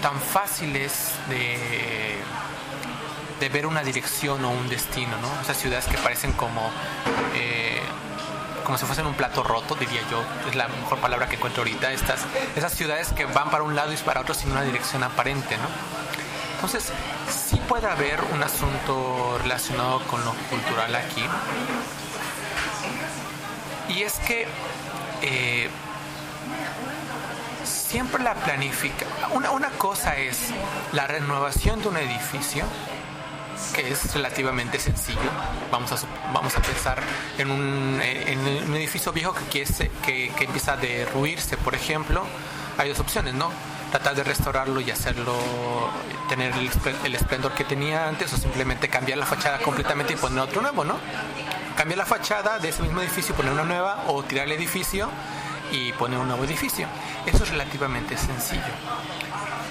[0.01, 2.17] tan fáciles de,
[3.39, 5.41] de ver una dirección o un destino, ¿no?
[5.41, 6.71] Esas ciudades que parecen como...
[7.35, 7.79] Eh,
[8.63, 11.91] como si fuesen un plato roto, diría yo, es la mejor palabra que encuentro ahorita,
[11.91, 12.21] estas,
[12.55, 15.67] esas ciudades que van para un lado y para otro sin una dirección aparente, ¿no?
[16.63, 16.93] Entonces,
[17.29, 21.25] sí puede haber un asunto relacionado con lo cultural aquí.
[23.89, 24.47] Y es que
[25.21, 25.69] eh,
[27.65, 29.05] siempre la planifica.
[29.33, 30.37] Una, una cosa es
[30.93, 32.63] la renovación de un edificio
[33.75, 35.19] que es relativamente sencillo.
[35.69, 35.97] Vamos a,
[36.31, 37.03] vamos a pensar
[37.37, 39.65] en un, en un edificio viejo que,
[40.05, 42.23] que, que empieza a derruirse, por ejemplo.
[42.77, 43.51] Hay dos opciones, ¿no?
[43.93, 45.37] Tratar de restaurarlo y hacerlo,
[46.27, 50.63] tener el, esplendor que tenía antes o simplemente cambiar la fachada completamente y poner otro
[50.63, 50.97] nuevo, ¿no?
[51.77, 55.11] Cambiar la fachada de ese mismo edificio y poner una nueva o tirar el edificio
[55.71, 56.87] y poner un nuevo edificio.
[57.27, 58.73] Eso es relativamente sencillo.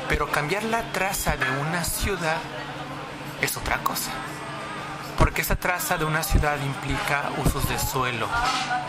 [0.08, 2.38] Pero cambiar la traza de una ciudad
[3.40, 4.12] es otra cosa.
[5.22, 8.26] Porque esa traza de una ciudad implica usos de suelo,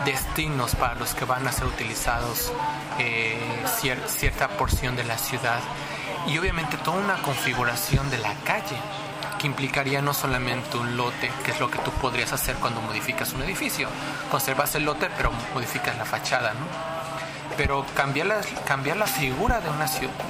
[0.04, 2.50] destinos para los que van a ser utilizados
[2.98, 3.38] eh,
[3.78, 5.60] cier cierta porción de la ciudad
[6.26, 8.76] y obviamente toda una configuración de la calle
[9.38, 13.32] que implicaría no solamente un lote, que es lo que tú podrías hacer cuando modificas
[13.32, 13.88] un edificio.
[14.28, 16.93] Conservas el lote pero modificas la fachada, ¿no?
[17.56, 19.86] Pero cambiar la, cambiar la figura de una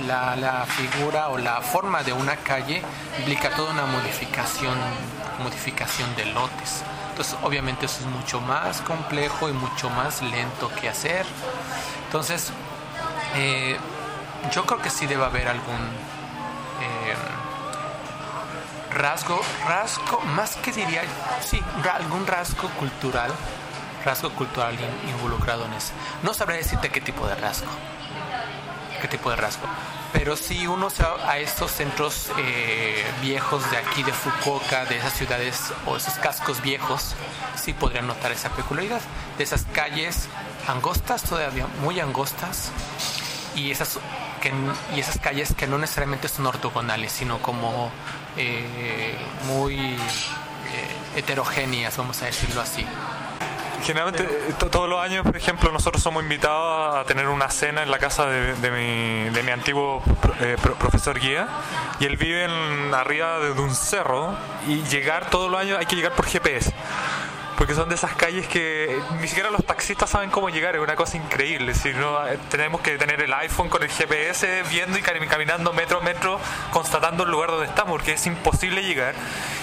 [0.06, 2.82] la, la, figura o la forma de una calle
[3.18, 4.76] implica toda una modificación,
[5.42, 6.82] modificación de lotes.
[7.10, 11.24] Entonces, obviamente eso es mucho más complejo y mucho más lento que hacer.
[12.06, 12.52] Entonces,
[13.36, 13.76] eh,
[14.52, 17.14] yo creo que sí debe haber algún eh,
[18.92, 21.02] rasgo, rasgo, más que diría,
[21.40, 23.32] sí, algún rasgo cultural
[24.04, 24.76] rasgo cultural
[25.08, 25.92] involucrado en eso.
[26.22, 27.70] No sabré decirte qué tipo de rasgo.
[29.00, 29.66] Qué tipo de rasgo.
[30.12, 34.98] Pero si uno se va a estos centros eh, viejos de aquí, de Fukuoka, de
[34.98, 37.14] esas ciudades o esos cascos viejos,
[37.56, 39.00] sí podrían notar esa peculiaridad.
[39.36, 40.28] De esas calles
[40.68, 42.70] angostas, todavía muy angostas,
[43.56, 43.98] y esas,
[44.40, 44.52] que,
[44.94, 47.90] y esas calles que no necesariamente son ortogonales, sino como
[48.36, 49.96] eh, muy eh,
[51.16, 52.86] heterogéneas, vamos a decirlo así.
[53.84, 54.24] Generalmente,
[54.70, 58.24] todos los años, por ejemplo, nosotros somos invitados a tener una cena en la casa
[58.24, 60.02] de, de, mi, de mi, antiguo
[60.40, 61.48] eh, profesor guía
[62.00, 64.34] y él vive en, arriba de, un cerro
[64.66, 66.72] y llegar todos los años hay que llegar por GPS
[67.56, 70.96] porque son de esas calles que ni siquiera los taxistas saben cómo llegar, es una
[70.96, 71.74] cosa increíble.
[71.74, 75.72] Si no, eh, tenemos que tener el iPhone con el GPS viendo y cami- caminando
[75.72, 76.40] metro a metro,
[76.70, 79.14] constatando el lugar donde estamos, porque es imposible llegar.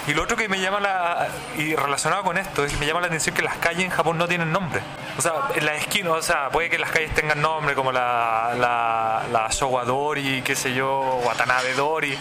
[0.08, 1.28] Y lo otro que me llama la.
[1.58, 4.18] y relacionado con esto, es que me llama la atención que las calles en Japón
[4.18, 4.82] no tienen nombre.
[5.18, 8.54] O sea, en las esquinas, o sea, puede que las calles tengan nombre, como la,
[8.58, 12.18] la, la Showa Dori, qué sé yo, Watanabe Dori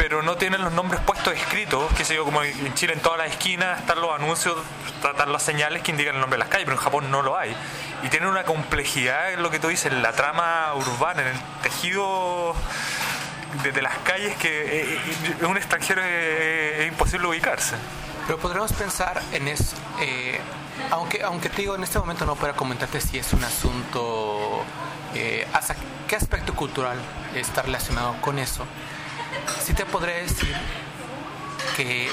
[0.00, 3.18] pero no tienen los nombres puestos escritos, qué sé yo, como en Chile en todas
[3.18, 6.64] las esquinas están los anuncios, están las señales que indican el nombre de las calles,
[6.64, 7.54] pero en Japón no lo hay.
[8.02, 11.40] Y tienen una complejidad en lo que tú dices, en la trama urbana, en el
[11.62, 12.54] tejido
[13.62, 14.98] de, las calles que eh,
[15.42, 17.76] eh, un extranjero es, es imposible ubicarse.
[18.26, 20.40] Pero podríamos pensar en eso, eh,
[20.92, 24.64] aunque, aunque te digo, en este momento no puedo comentarte si es un asunto,
[25.14, 25.76] eh, hasta
[26.08, 26.96] qué aspecto cultural
[27.34, 28.64] está relacionado con eso.
[29.64, 30.54] Sí te podré decir
[31.76, 32.10] que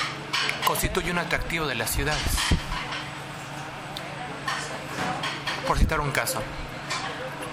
[0.65, 2.21] constituye un atractivo de las ciudades.
[5.65, 6.41] Por citar un caso,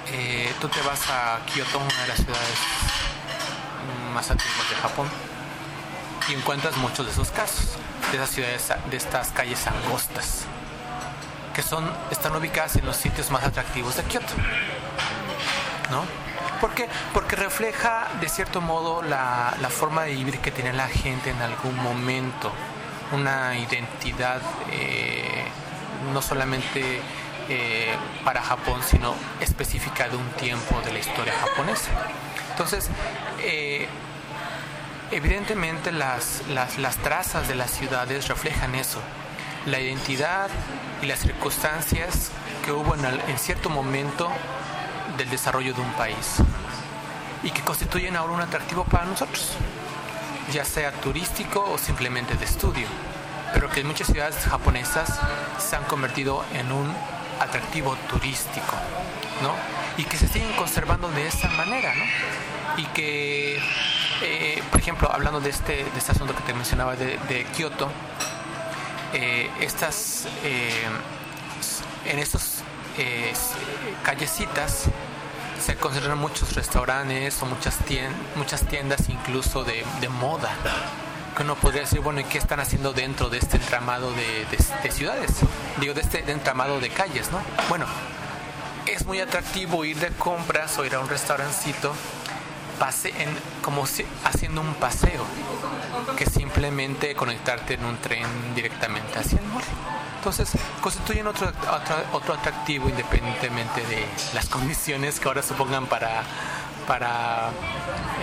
[0.08, 2.58] eh, tú te vas a Kioto, una de las ciudades
[4.12, 5.08] más antiguas de Japón,
[6.28, 7.76] y encuentras muchos de esos casos,
[8.10, 10.44] de esas ciudades, de estas calles angostas,
[11.52, 14.34] que son, están ubicadas en los sitios más atractivos de Kioto.
[15.90, 16.04] ¿No?
[16.60, 16.88] ¿Por qué?
[17.12, 21.40] Porque refleja de cierto modo la, la forma de vivir que tiene la gente en
[21.42, 22.52] algún momento,
[23.12, 24.40] una identidad
[24.70, 25.44] eh,
[26.12, 27.00] no solamente
[27.48, 31.90] eh, para Japón, sino específica de un tiempo de la historia japonesa.
[32.52, 32.88] Entonces,
[33.40, 33.86] eh,
[35.10, 39.00] evidentemente las, las, las trazas de las ciudades reflejan eso,
[39.66, 40.48] la identidad
[41.02, 42.30] y las circunstancias
[42.64, 44.30] que hubo en, el- en cierto momento
[45.16, 46.38] del desarrollo de un país
[47.42, 49.52] y que constituyen ahora un atractivo para nosotros,
[50.52, 52.86] ya sea turístico o simplemente de estudio,
[53.52, 55.20] pero que en muchas ciudades japonesas
[55.58, 56.92] se han convertido en un
[57.40, 58.74] atractivo turístico,
[59.42, 59.54] ¿no?
[59.96, 62.04] Y que se siguen conservando de esa manera, ¿no?
[62.82, 63.60] Y que,
[64.22, 67.90] eh, por ejemplo, hablando de este, de este asunto que te mencionaba de, de Kioto,
[69.12, 70.88] eh, estas eh,
[72.06, 72.18] en
[72.96, 73.50] esas
[74.02, 74.84] callecitas
[75.64, 80.50] se concentran muchos restaurantes o muchas tiendas, muchas tiendas incluso de, moda
[81.36, 84.64] que uno podría decir bueno y qué están haciendo dentro de este entramado de, de-
[84.82, 85.30] de ciudades
[85.80, 87.86] digo de este entramado de calles no bueno
[88.86, 91.92] es muy atractivo ir de compras o ir a un restaurancito
[92.78, 93.30] pase en
[93.62, 93.84] como
[94.24, 95.24] haciendo un paseo
[96.16, 99.62] que simplemente conectarte en un tren directamente hacia el mall.
[100.24, 101.52] Entonces, constituyen otro,
[102.14, 106.22] otro, atractivo independientemente de las condiciones que ahora supongan para,
[106.86, 107.50] para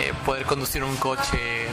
[0.00, 1.68] eh, poder conducir un coche,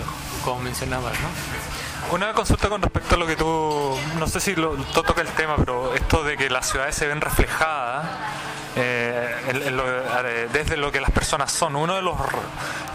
[0.45, 2.13] como mencionabas, ¿no?
[2.13, 5.55] Una consulta con respecto a lo que tú, no sé si tú toca el tema,
[5.57, 8.05] pero esto de que las ciudades se ven reflejadas
[8.75, 11.75] eh, eh, desde lo que las personas son.
[11.75, 12.15] Uno de los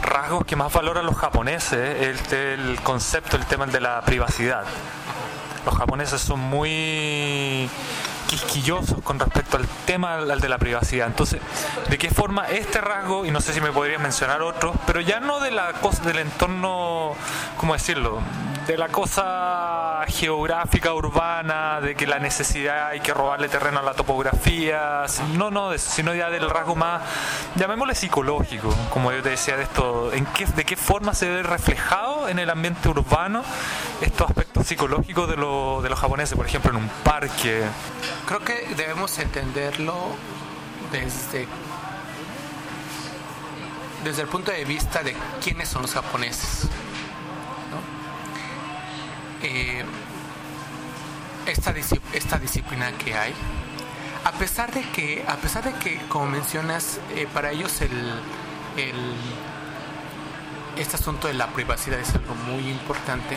[0.03, 4.66] rasgos que más valoran los japoneses es el concepto, el tema de la privacidad.
[5.64, 7.68] Los japoneses son muy
[8.27, 11.07] quisquillosos con respecto al tema al de la privacidad.
[11.07, 11.40] Entonces,
[11.88, 15.20] ¿de qué forma este rasgo, y no sé si me podrías mencionar otros, pero ya
[15.20, 17.12] no de la cosa del entorno,
[17.59, 18.20] ¿cómo decirlo?
[18.66, 23.92] De la cosa geográfica, urbana, de que la necesidad hay que robarle terreno a la
[23.92, 27.03] topografía, no, no, sino ya del rasgo más,
[27.57, 31.42] llamémosle psicológico, como yo te decía, de esto, en qué, de qué forma se ve
[31.42, 33.42] reflejado en el ambiente urbano
[34.00, 37.62] estos aspectos psicológicos de, lo- de los japoneses, por ejemplo, en un parque.
[38.27, 39.94] Creo que debemos entenderlo
[40.90, 41.46] desde,
[44.05, 46.66] desde el punto de vista de quiénes son los japoneses.
[49.44, 49.85] Eh,
[51.46, 51.72] esta,
[52.14, 53.33] esta disciplina que hay,
[54.24, 57.92] a pesar de que, a pesar de que como mencionas, eh, para ellos el,
[60.76, 63.37] este asunto de la privacidad es algo muy importante,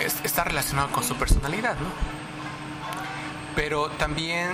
[0.00, 1.88] es- está relacionado con su personalidad, ¿no?
[3.56, 4.52] Pero también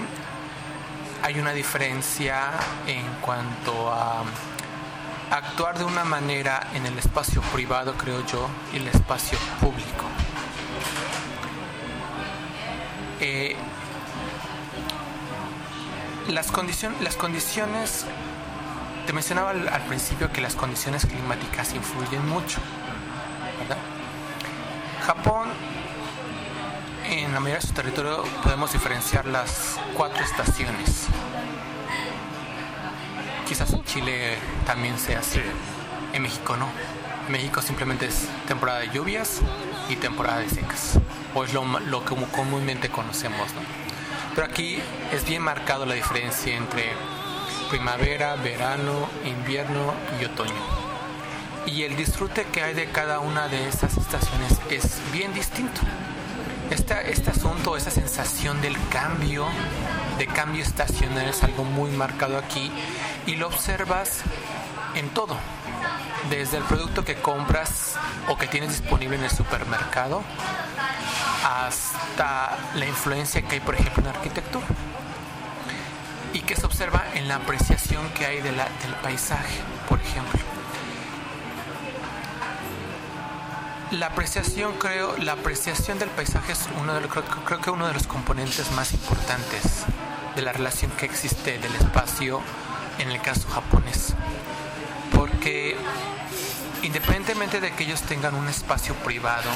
[1.23, 2.51] hay una diferencia
[2.87, 4.25] en cuanto a
[5.31, 10.05] actuar de una manera en el espacio privado, creo yo, y el espacio público.
[13.21, 13.57] Eh,
[16.29, 18.05] las, condicion- las condiciones,
[19.07, 22.59] te mencionaba al, principio que las condiciones climáticas influyen mucho.
[25.07, 25.49] Japón,
[27.09, 31.07] en la mayoría de su territorio podemos diferenciar las cuatro estaciones.
[33.47, 34.37] Quizás en Chile
[34.67, 35.41] también sea así.
[36.13, 36.69] En México no.
[37.29, 39.41] México simplemente es temporada de lluvias
[39.89, 40.99] y temporada de secas.
[41.35, 43.53] o es lo, lo que comúnmente conocemos.
[43.55, 43.61] ¿no?
[44.35, 44.79] Pero aquí
[45.13, 46.93] es bien marcado la diferencia entre
[47.71, 50.53] primavera, verano, invierno y otoño.
[51.67, 55.81] Y el disfrute que hay de cada una de estas estaciones es bien distinto.
[56.71, 59.47] Este, este asunto, esa sensación del cambio,
[60.19, 62.73] de cambio estacional es algo muy marcado aquí
[63.27, 64.23] y lo observas
[64.95, 65.37] en todo,
[66.31, 67.97] desde el producto que compras
[68.29, 70.23] o que tienes disponible en el supermercado
[71.45, 74.67] hasta la influencia que hay, por ejemplo, en la arquitectura
[76.33, 78.57] y que se observa en la apreciación que hay del
[79.03, 80.41] paisaje, por ejemplo.
[83.93, 87.95] La apreciación, creo, la apreciación del paisaje es uno de creo, creo que uno de
[87.95, 89.85] los componentes más importantes
[90.35, 92.43] de la relación que existe del espacio
[92.99, 94.15] en el caso japonés.
[95.13, 95.77] Porque
[96.83, 99.51] independientemente de que ellos tengan un espacio privado,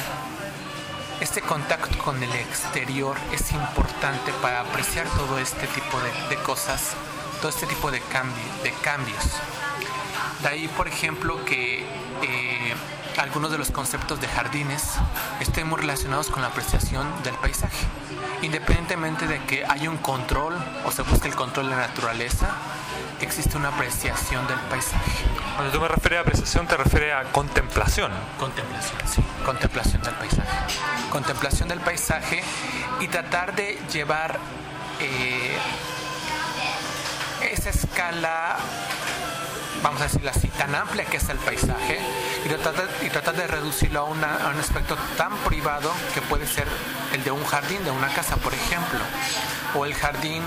[1.21, 6.93] este contacto con el exterior es importante para apreciar todo este tipo de, de cosas,
[7.41, 9.25] todo este tipo de, cambio, de cambios.
[10.43, 11.81] De ahí, por ejemplo, que
[12.23, 12.75] eh,
[13.19, 14.95] algunos de los conceptos de jardines
[15.41, 17.87] estén muy relacionados con la apreciación del paisaje.
[18.43, 20.55] Independientemente de que haya un control
[20.87, 22.49] o se busque el control de la naturaleza,
[23.21, 25.25] existe una apreciación del paisaje.
[25.57, 28.13] Cuando tú me refieres a apreciación, te refieres a contemplación.
[28.39, 29.23] Contemplación, sí.
[29.45, 30.49] Contemplación del paisaje.
[31.11, 32.43] Contemplación del paisaje
[33.01, 34.39] y tratar de llevar
[35.01, 35.57] eh,
[37.53, 38.57] esa escala,
[39.83, 41.99] vamos a decirlo así, tan amplia que es el paisaje
[42.45, 46.21] y tratar de, y tratar de reducirlo a, una, a un aspecto tan privado que
[46.23, 46.67] puede ser
[47.13, 49.01] el de un jardín, de una casa, por ejemplo,
[49.75, 50.43] o el jardín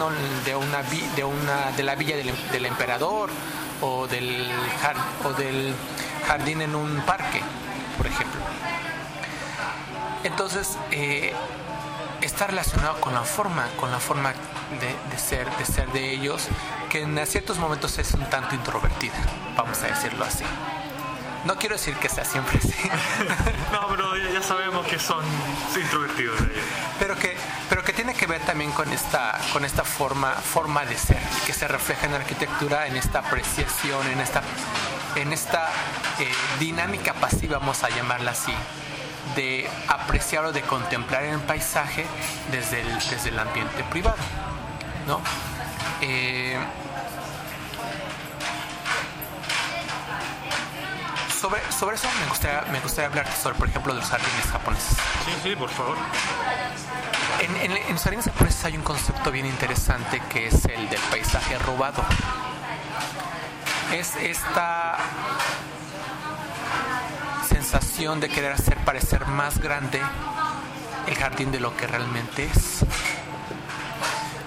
[0.45, 3.30] de una, de una de la villa del, em- emperador
[3.82, 4.49] o del,
[5.24, 5.74] o del
[6.28, 7.41] jardín en un parque,
[7.97, 8.41] por ejemplo.
[10.24, 11.34] Entonces, eh,
[12.21, 16.47] está relacionado con la forma, con la forma de ser, de ser de ellos,
[16.89, 19.13] que en ciertos momentos es un tanto introvertida,
[19.57, 20.43] vamos a decirlo así.
[21.46, 22.74] No quiero decir que sea siempre así,
[23.72, 25.24] No, pero ya sabemos que son
[25.76, 26.64] introvertidos ellos.
[27.00, 27.36] pero que,
[27.70, 31.54] pero que tiene que ver también con esta, con esta forma, forma de ser, que
[31.54, 34.41] se refleja en la arquitectura, en esta apreciación, en esta,
[35.16, 35.70] en esta
[36.20, 38.54] eh, dinámica pasiva, vamos a llamarla así,
[39.36, 42.06] de apreciar o de contemplar el paisaje
[42.52, 44.18] desde el, desde el ambiente privado.
[45.08, 45.20] ¿no?
[46.02, 46.58] Eh,
[51.44, 54.96] sobre, sobre eso me gustaría, me gustaría hablar sobre, por ejemplo, de los jardines japoneses.
[55.26, 55.98] Sí, sí, por favor.
[57.41, 61.02] En, en, en los jardines japoneses hay un concepto bien interesante que es el del
[61.12, 62.02] paisaje robado.
[63.91, 65.00] Es esta
[67.50, 70.02] sensación de querer hacer parecer más grande
[71.08, 72.86] el jardín de lo que realmente es.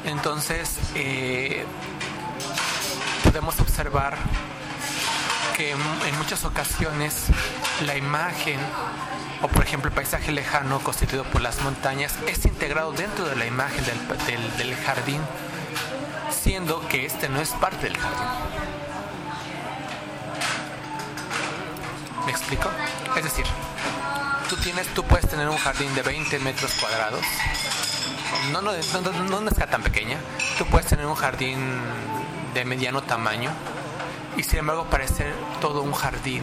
[0.07, 1.67] Entonces, eh,
[3.23, 4.17] podemos observar
[5.57, 7.15] que en, muchas ocasiones
[7.87, 8.59] la imagen
[9.43, 13.47] o por ejemplo el paisaje lejano constituido por las montañas es integrado dentro de la
[13.47, 15.21] imagen del, del- del jardín,
[16.31, 18.29] siendo que este no es parte del jardín.
[22.27, 22.69] ¿Me explico?
[23.17, 23.47] Es decir,
[24.49, 27.21] tú tienes, tú puedes tener un jardín de 20 metros cuadrados.
[28.53, 30.19] No, no, no, no, no escala tan pequeña.
[30.59, 31.59] Tú puedes tener un jardín
[32.53, 33.51] de mediano tamaño
[34.37, 36.43] y sin embargo parecer todo un jardín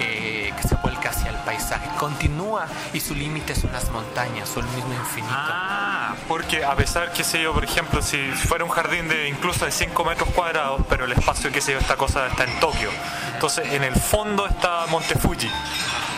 [0.00, 1.88] eh, que se vuelca hacia el paisaje.
[1.98, 5.32] Continúa y su límite son las montañas o el mismo infinito.
[5.32, 9.64] Ah, porque a pesar, qué sé yo, por ejemplo, si fuera un jardín de incluso
[9.64, 12.90] de 5 metros cuadrados, pero el espacio, qué sé yo, esta cosa está en Tokio.
[13.34, 15.50] Entonces, en el fondo está Monte Fuji.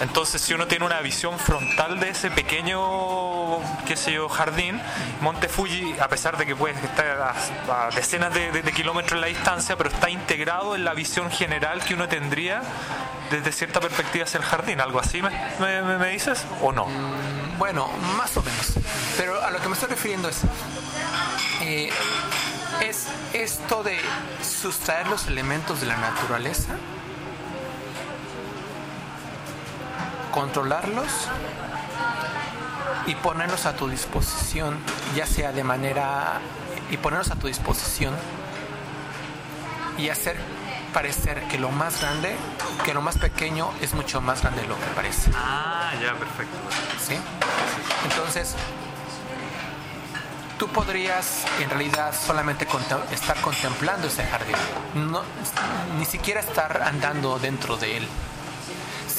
[0.00, 4.80] Entonces, si uno tiene una visión frontal de ese pequeño, qué sé yo, jardín,
[5.20, 7.06] Monte Fuji, a pesar de que puede estar
[7.68, 10.94] a, a decenas de, de- de kilómetros en la distancia, pero está integrado en la
[10.94, 12.62] visión general que uno tendría
[13.30, 14.80] desde cierta perspectiva hacia el jardín.
[14.80, 15.30] ¿Algo así me,
[15.60, 16.44] me- me- dices?
[16.62, 16.86] ¿O no?
[17.58, 18.72] Bueno, más o menos.
[19.18, 20.38] Pero a lo que me estoy refiriendo es,
[21.60, 21.90] eh,
[22.80, 24.00] es esto de
[24.42, 26.72] sustraer los elementos de la naturaleza,
[30.30, 31.08] controlarlos
[33.06, 34.78] y ponerlos a tu disposición,
[35.16, 36.40] ya sea de manera
[36.90, 38.14] y ponerlos a tu disposición
[39.98, 40.36] y hacer
[40.92, 42.34] parecer que lo más grande,
[42.84, 45.30] que lo más pequeño es mucho más grande de lo que parece.
[45.34, 46.56] Ah, ya, perfecto.
[47.06, 47.14] ¿sí?
[48.10, 48.54] Entonces,
[50.58, 54.56] tú podrías en realidad solamente contem- estar contemplando ese jardín,
[54.94, 55.22] no,
[55.98, 58.08] ni siquiera estar andando dentro de él,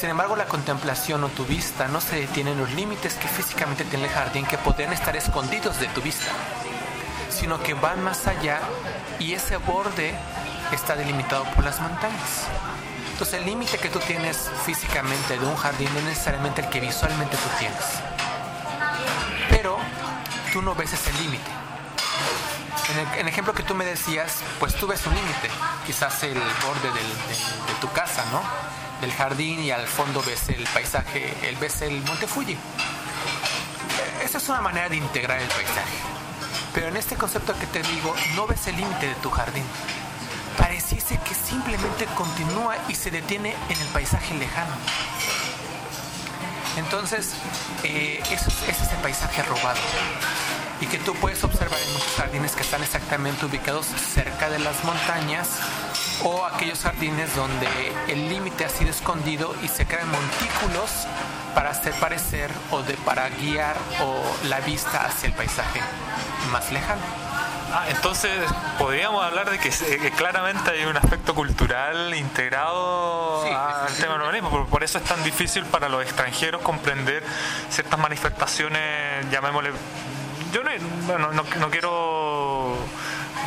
[0.02, 3.84] Sin embargo, la contemplación o tu vista no se detiene en los límites que físicamente
[3.84, 6.26] tiene el jardín que podrían estar escondidos de tu vista,
[7.30, 8.58] sino que van más allá
[9.20, 10.12] y ese borde
[10.72, 12.48] está delimitado por las montañas.
[13.12, 16.80] Entonces el límite que tú tienes físicamente de un jardín no es necesariamente el que
[16.80, 17.84] visualmente tú tienes.
[19.50, 19.76] Pero
[20.52, 21.48] tú no ves ese límite.
[22.90, 25.48] En el, ejemplo que tú me decías, pues tú ves un límite,
[25.86, 28.42] quizás el borde de, tu casa, ¿no?
[29.00, 32.56] Del jardín y al fondo ves el paisaje, el, ves el monte Fuji.
[34.24, 35.96] Esa es una manera de integrar el paisaje.
[36.74, 39.64] Pero en este concepto que te digo, no ves el límite de tu jardín.
[40.58, 44.74] Pareciese que simplemente continúa y se detiene en el paisaje lejano.
[46.76, 47.32] Entonces,
[47.84, 49.80] eh, ese es el paisaje robado.
[50.80, 54.82] Y que tú puedes observar en muchos jardines que están exactamente ubicados cerca de las
[54.84, 55.48] montañas
[56.24, 57.68] o aquellos jardines donde
[58.08, 61.06] el límite ha sido escondido y se crean montículos
[61.54, 65.80] para hacer parecer o de para guiar o la vista hacia el paisaje
[66.50, 67.21] más lejano.
[67.74, 68.30] Ah, entonces
[68.78, 69.70] podríamos hablar de que,
[70.16, 74.50] claramente hay un aspecto cultural integrado Sí, al sí, tema del urbanismo.
[74.50, 77.22] Por, por eso es tan difícil para los extranjeros comprender
[77.70, 79.72] ciertas manifestaciones, llamémosle.
[80.52, 80.70] Yo no,
[81.06, 82.76] bueno, no, no quiero.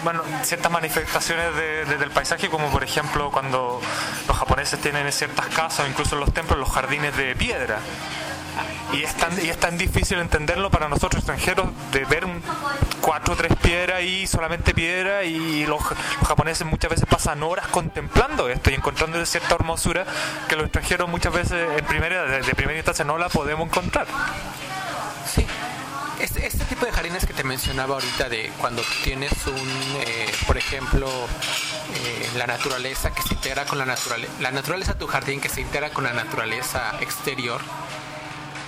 [0.03, 3.81] Bueno, ciertas manifestaciones de- de- del paisaje, como por ejemplo cuando
[4.27, 7.79] los japoneses tienen en ciertas casas, incluso en los templos, los jardines de piedra.
[8.93, 12.25] Y es, tan, y es tan difícil entenderlo para nosotros extranjeros de ver
[13.01, 17.67] cuatro o tres piedras y solamente piedra y los, los japoneses muchas veces pasan horas
[17.67, 20.05] contemplando esto y encontrando cierta hermosura
[20.47, 24.07] que los extranjeros muchas veces en primera, de, primera instancia no la podemos encontrar.
[25.33, 25.45] Sí.
[26.19, 30.57] Este, este tipo de jardines que te mencionaba ahorita de cuando tienes un, eh, por
[30.57, 35.41] ejemplo, eh, la naturaleza que se integra con la naturaleza, la naturaleza de tu jardín
[35.41, 37.59] que se integra con la naturaleza exterior,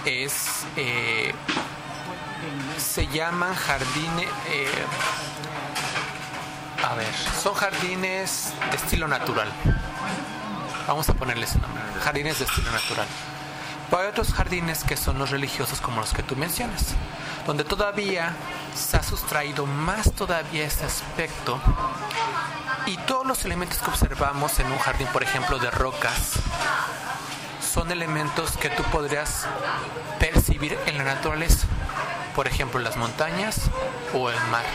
[0.07, 1.33] es, eh,
[2.77, 4.85] se llaman jardines, eh,
[6.83, 9.51] a ver, son jardines de estilo natural.
[10.87, 13.07] Vamos a ponerle ese nombre, jardines de estilo natural.
[13.89, 16.95] Pero hay otros jardines que son los religiosos como los que tú mencionas,
[17.45, 18.33] donde todavía
[18.75, 21.59] se ha sustraído más todavía ese aspecto
[22.85, 26.39] y todos los elementos que observamos en un jardín, por ejemplo, de rocas,
[27.77, 29.45] son elementos que tú podrías
[30.19, 31.67] percibir en la naturaleza,
[32.35, 33.69] por ejemplo, las montañas
[34.15, 34.65] o el mar,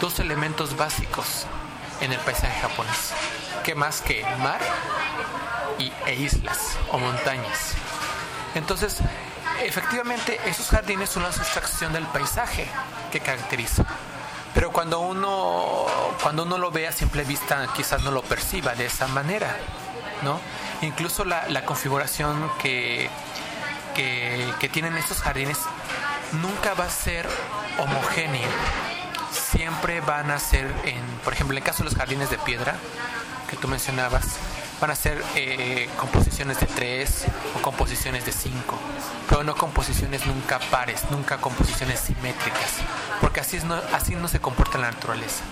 [0.00, 1.44] dos elementos básicos
[2.00, 3.10] en el paisaje japonés,
[3.64, 4.60] que más que mar
[5.80, 7.72] y, e islas o montañas.
[8.54, 8.98] Entonces,
[9.64, 12.68] efectivamente, esos jardines son la sustracción del paisaje
[13.10, 13.84] que caracteriza.
[14.54, 15.84] Pero cuando uno,
[16.22, 19.56] cuando uno lo ve a simple vista, quizás no lo perciba de esa manera,
[20.22, 20.40] ¿no?
[20.82, 23.08] Incluso la, configuración que,
[23.94, 25.58] que, tienen estos jardines
[26.42, 27.28] nunca va a ser
[27.78, 28.48] homogénea.
[29.32, 32.76] Siempre van a ser, en, por ejemplo, en el caso de los jardines de piedra
[33.48, 34.24] que tú mencionabas,
[34.80, 37.24] van a ser eh, composiciones de tres
[37.56, 38.78] o composiciones de cinco,
[39.28, 42.74] pero no composiciones nunca pares, nunca composiciones simétricas,
[43.20, 43.58] porque así,
[43.94, 45.44] así no se comporta la naturaleza,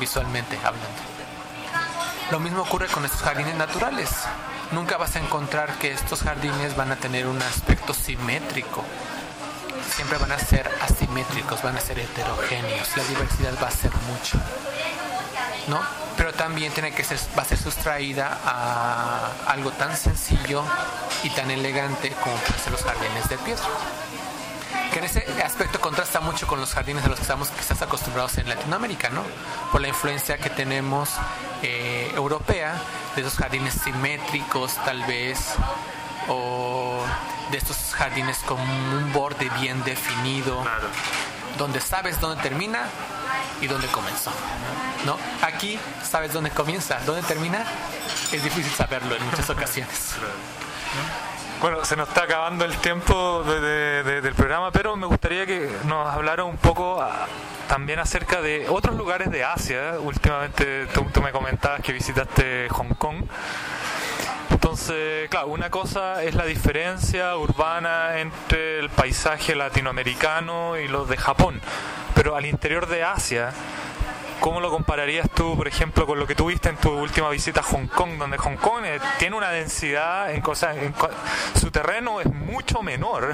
[0.00, 1.17] visualmente hablando.
[2.30, 4.10] Lo mismo ocurre con estos jardines naturales.
[4.72, 8.84] Nunca vas a encontrar que estos jardines van a tener un aspecto simétrico.
[9.96, 12.94] Siempre van a ser asimétricos, van a ser heterogéneos.
[12.98, 14.36] La diversidad va a ser mucho.
[15.68, 15.80] ¿No?
[16.18, 20.62] Pero también tiene que ser, va a ser sustraída a algo tan sencillo
[21.22, 23.64] y tan elegante como pueden ser los jardines de piedra.
[24.92, 28.38] Que en ese aspecto contrasta mucho con los jardines a los que estamos quizás acostumbrados
[28.38, 29.22] en Latinoamérica, ¿no?
[29.70, 31.10] Por la influencia que tenemos
[31.62, 32.80] eh, europea,
[33.14, 35.54] de esos jardines simétricos tal vez,
[36.28, 37.02] o
[37.50, 40.62] de estos jardines con un borde bien definido,
[41.56, 42.84] donde sabes dónde termina
[43.60, 44.30] y dónde comenzó.
[45.04, 45.16] ¿no?
[45.42, 45.78] Aquí
[46.08, 47.64] sabes dónde comienza, dónde termina,
[48.32, 50.14] es difícil saberlo en muchas ocasiones.
[51.60, 55.44] Bueno, se nos está acabando el tiempo de- de- de- del programa, pero me gustaría
[55.44, 57.26] que nos hablara un poco ah,
[57.66, 59.94] también acerca de otros lugares de Asia.
[60.00, 63.24] Últimamente tú, tú me comentabas que visitaste Hong Kong.
[64.50, 71.16] Entonces, claro, una cosa es la diferencia urbana entre el paisaje latinoamericano y los de
[71.16, 71.60] Japón,
[72.14, 73.50] pero al interior de Asia,
[74.40, 77.62] ¿cómo lo compararías tú, por ejemplo, con lo que tuviste en tu última visita a
[77.62, 80.94] Hong Kong, donde Hong Kong eh, tiene una densidad, en cosas, en
[81.58, 83.30] su terreno es mucho menor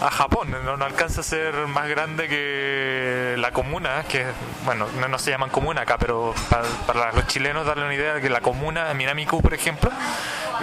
[0.00, 4.26] a Japón, no, no alcanza a ser más grande que la comuna, que
[4.64, 8.14] bueno, no, no se llaman comuna acá, pero para, para los chilenos darle una idea
[8.14, 9.90] de que la comuna de Minamiku, por ejemplo,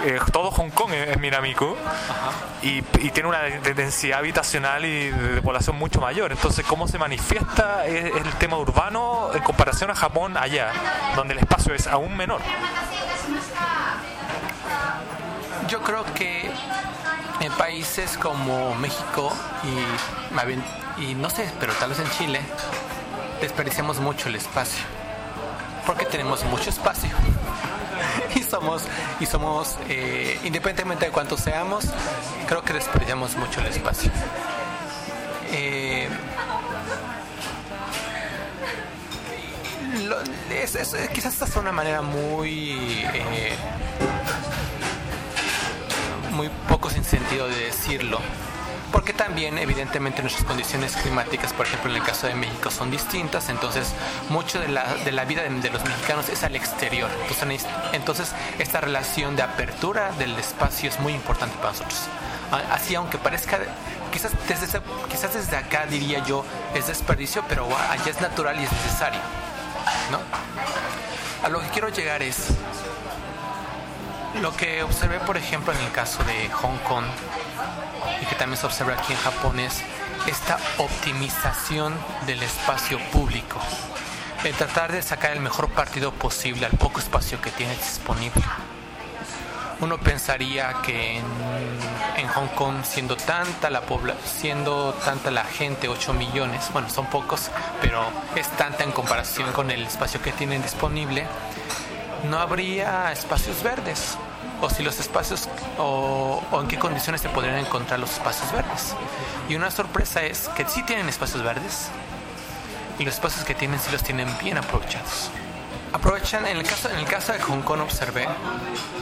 [0.02, 1.76] eh, todo Hong Kong es, Minamiku
[2.62, 6.32] y, y, tiene una densidad habitacional y de, población mucho mayor.
[6.32, 10.72] Entonces, ¿cómo se manifiesta el tema urbano en comparación a Japón allá,
[11.16, 12.40] donde el espacio es aún menor?
[15.68, 16.50] Yo creo que
[17.40, 19.32] en países como México
[20.98, 22.40] y, y no sé, pero tal vez en Chile,
[23.40, 24.84] desperdiciamos mucho el espacio.
[25.86, 27.10] Porque tenemos mucho espacio.
[28.34, 28.82] y somos,
[29.20, 31.86] y somos eh, independientemente de cuántos seamos,
[32.46, 34.10] creo que desperdiciamos mucho el espacio.
[35.52, 36.08] Eh,
[41.12, 42.72] quizás esta es una manera muy
[43.14, 43.56] eh,
[46.32, 48.18] muy poco sin sentido de decirlo
[48.94, 53.48] porque también evidentemente nuestras condiciones climáticas, por ejemplo en el caso de México, son distintas,
[53.48, 53.92] entonces
[54.28, 57.10] mucho de la, de la vida de, los mexicanos es al exterior.
[57.28, 62.02] Entonces, entonces esta relación de apertura del espacio es muy importante para nosotros.
[62.70, 63.58] Así aunque parezca,
[64.12, 64.80] quizás desde,
[65.10, 69.20] quizás desde acá diría yo, es desperdicio, pero allá es natural y es necesario.
[70.12, 70.20] ¿no?
[71.44, 72.46] A lo que quiero llegar es,
[74.40, 77.04] lo que observé, por ejemplo, en el caso de Hong Kong,
[78.24, 79.82] y que también se observa aquí en Japón es
[80.26, 81.94] esta optimización
[82.26, 83.60] del espacio público,
[84.44, 88.42] el tratar de sacar el mejor partido posible al poco espacio que tiene disponible.
[89.80, 93.82] Uno pensaría que en, Hong Kong, siendo tanta la
[94.24, 97.50] siendo tanta la gente, 8 millones, bueno, son pocos,
[97.82, 98.02] pero
[98.34, 101.26] es tanta en comparación con el espacio que tienen disponible,
[102.30, 104.16] no habría espacios verdes
[104.64, 105.48] o si los espacios
[105.78, 108.94] o, en qué condiciones se podrían encontrar los espacios verdes.
[109.48, 111.88] Y una sorpresa es que sí tienen espacios verdes
[112.98, 115.30] y los espacios que tienen sí los tienen bien aprovechados.
[115.92, 118.26] Aprovechan, en el caso, en el caso de Hong Kong observé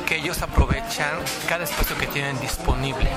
[0.04, 1.10] que ellos aprovechan
[1.48, 3.08] cada espacio que tienen disponible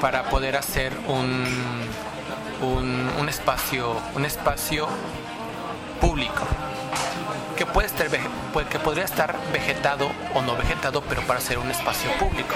[0.00, 1.46] para poder hacer un,
[2.62, 4.88] un espacio, un espacio
[6.00, 6.42] público
[7.56, 12.10] que puede estar que podría estar vegetado o no vegetado, pero para ser un espacio
[12.18, 12.54] público.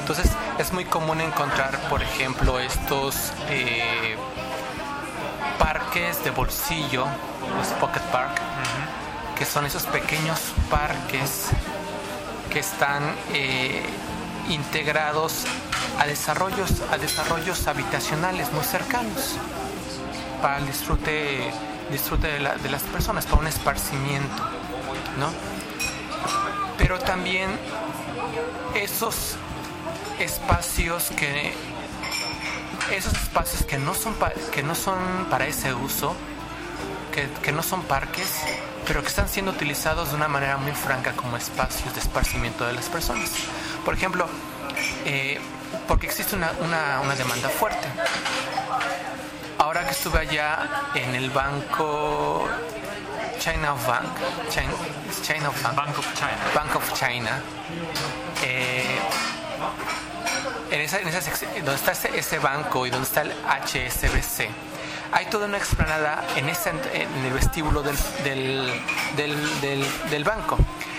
[0.00, 4.16] Entonces es muy común encontrar, por ejemplo, estos eh,
[5.58, 7.06] parques de bolsillo,
[7.56, 8.40] los pocket park,
[9.36, 11.48] que son esos pequeños parques
[12.50, 13.02] que están
[13.32, 13.82] eh,
[14.48, 15.44] integrados
[15.98, 19.36] a desarrollos, a desarrollos habitacionales muy cercanos
[20.40, 21.50] para el disfrute
[21.92, 24.42] disfrute de, las personas, para un esparcimiento,
[25.18, 25.30] ¿no?
[26.78, 27.50] Pero también
[28.74, 29.36] esos
[30.18, 31.54] espacios que
[32.90, 34.14] esos espacios que no son
[34.52, 36.14] que no son para ese uso,
[37.42, 38.28] que, no son parques,
[38.86, 42.72] pero que están siendo utilizados de una manera muy franca como espacios de esparcimiento de
[42.72, 43.30] las personas.
[43.84, 44.26] Por ejemplo,
[45.04, 45.40] eh,
[45.86, 47.88] porque existe una, una demanda fuerte
[49.62, 52.48] ahora que estuve allá en el banco
[53.38, 54.08] China Bank,
[54.50, 57.40] China, Bank, of China, Bank of China,
[58.42, 58.98] eh,
[60.70, 61.20] en esa, en esa
[61.64, 64.48] donde está ese, banco y donde está el HSBC,
[65.12, 68.72] hay toda una explanada en, ese, en el vestíbulo del, del,
[69.60, 70.58] del, del, banco.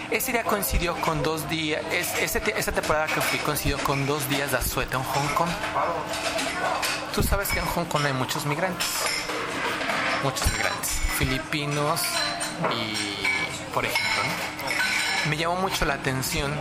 [0.09, 4.51] Ese día coincidió con dos días, es, esa temporada que fui coincidió con dos días
[4.51, 5.49] de asueto en Hong Kong.
[7.13, 8.87] Tú sabes que en Hong Kong hay muchos migrantes,
[10.23, 10.89] muchos migrantes,
[11.19, 12.01] filipinos
[12.75, 13.27] y,
[13.71, 14.23] por ejemplo,
[15.29, 16.51] me llamó mucho la atención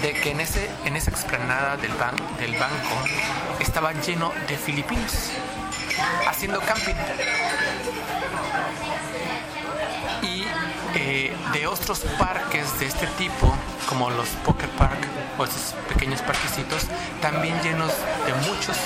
[0.00, 1.92] de que en, ese, en esa explanada del,
[2.38, 2.96] del banco
[3.60, 5.12] estaba lleno de filipinos
[6.26, 6.94] haciendo camping.
[10.22, 10.44] Y
[10.94, 13.54] eh, de otros parques de este tipo,
[13.86, 15.06] como los Poker Park
[15.36, 16.86] o esos pequeños parquecitos,
[17.20, 17.92] también llenos
[18.26, 18.78] de muchos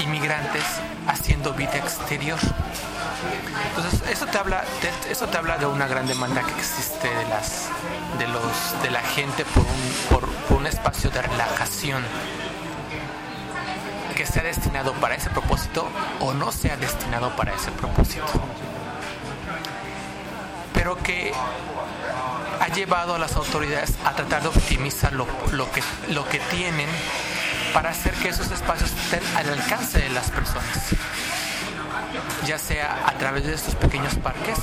[0.00, 0.64] inmigrantes
[1.06, 2.38] haciendo vida exterior.
[3.68, 7.28] Entonces, eso te habla de, eso te habla de una gran demanda que existe de
[7.28, 7.68] las
[8.18, 12.02] de los de la gente por un, por, un espacio de relajación
[14.16, 15.86] que sea destinado para ese propósito
[16.20, 18.26] o no sea destinado para ese propósito.
[20.74, 21.32] Pero que
[22.60, 25.26] ha llevado a las autoridades a tratar de optimizar lo,
[25.70, 26.88] que, lo que tienen
[27.72, 30.94] para hacer que esos espacios estén al alcance de las personas
[32.46, 34.58] ya sea a través de estos pequeños parques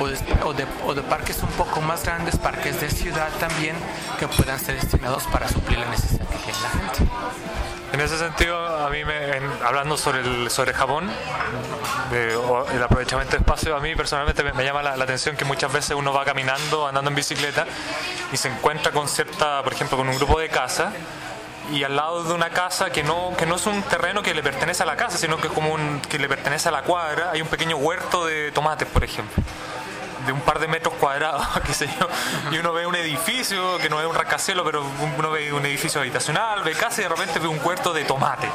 [0.00, 0.52] o
[0.94, 3.76] de, parques un poco más grandes, parques de ciudad también,
[4.18, 7.12] que puedan ser destinados para suplir la necesidad que tiene la gente.
[7.92, 9.14] en ese sentido, a mí, me,
[9.64, 11.08] hablando sobre el, Japón,
[12.12, 16.12] el aprovechamiento de espacio, a mí personalmente me, llama la, atención que muchas veces uno
[16.12, 17.66] va caminando, andando en bicicleta
[18.32, 20.92] y se encuentra con cierta, por ejemplo, con un grupo de casa
[21.72, 24.42] y al lado de una casa que no, que no es un terreno que le
[24.42, 27.30] pertenece a la casa, sino que es como un, que le pertenece a la cuadra,
[27.32, 29.42] hay un pequeño huerto de tomates, por ejemplo
[30.26, 32.06] de un par de metros cuadrados, qué sé yo,
[32.52, 34.84] y uno ve un edificio que no es un rascacielos, pero
[35.16, 38.46] uno ve un edificio habitacional, ve casa y de repente ve un huerto de tomate.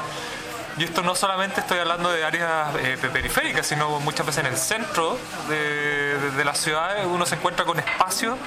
[0.78, 4.57] Y esto no solamente estoy hablando de áreas eh, periféricas, sino muchas veces en el
[4.57, 8.38] centro de, de, las ciudades uno se encuentra con espacios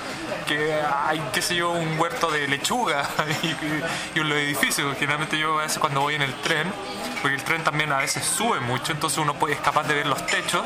[0.49, 3.09] que hay, qué sé yo, un huerto de lechuga
[3.43, 4.97] y, y, los edificios.
[4.99, 6.73] Generalmente yo a veces cuando voy en el tren,
[7.23, 10.07] porque el tren también a veces sube mucho, entonces uno puede, es capaz de ver
[10.07, 10.65] los techos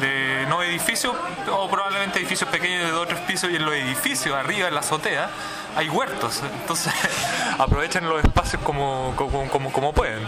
[0.00, 1.14] de no edificios
[1.50, 4.74] o probablemente edificios pequeños de dos o tres pisos y en los edificios arriba en
[4.74, 5.28] la azotea
[5.76, 6.42] hay huertos.
[6.60, 6.92] Entonces
[7.58, 10.22] aprovechen los espacios como, como, pueden.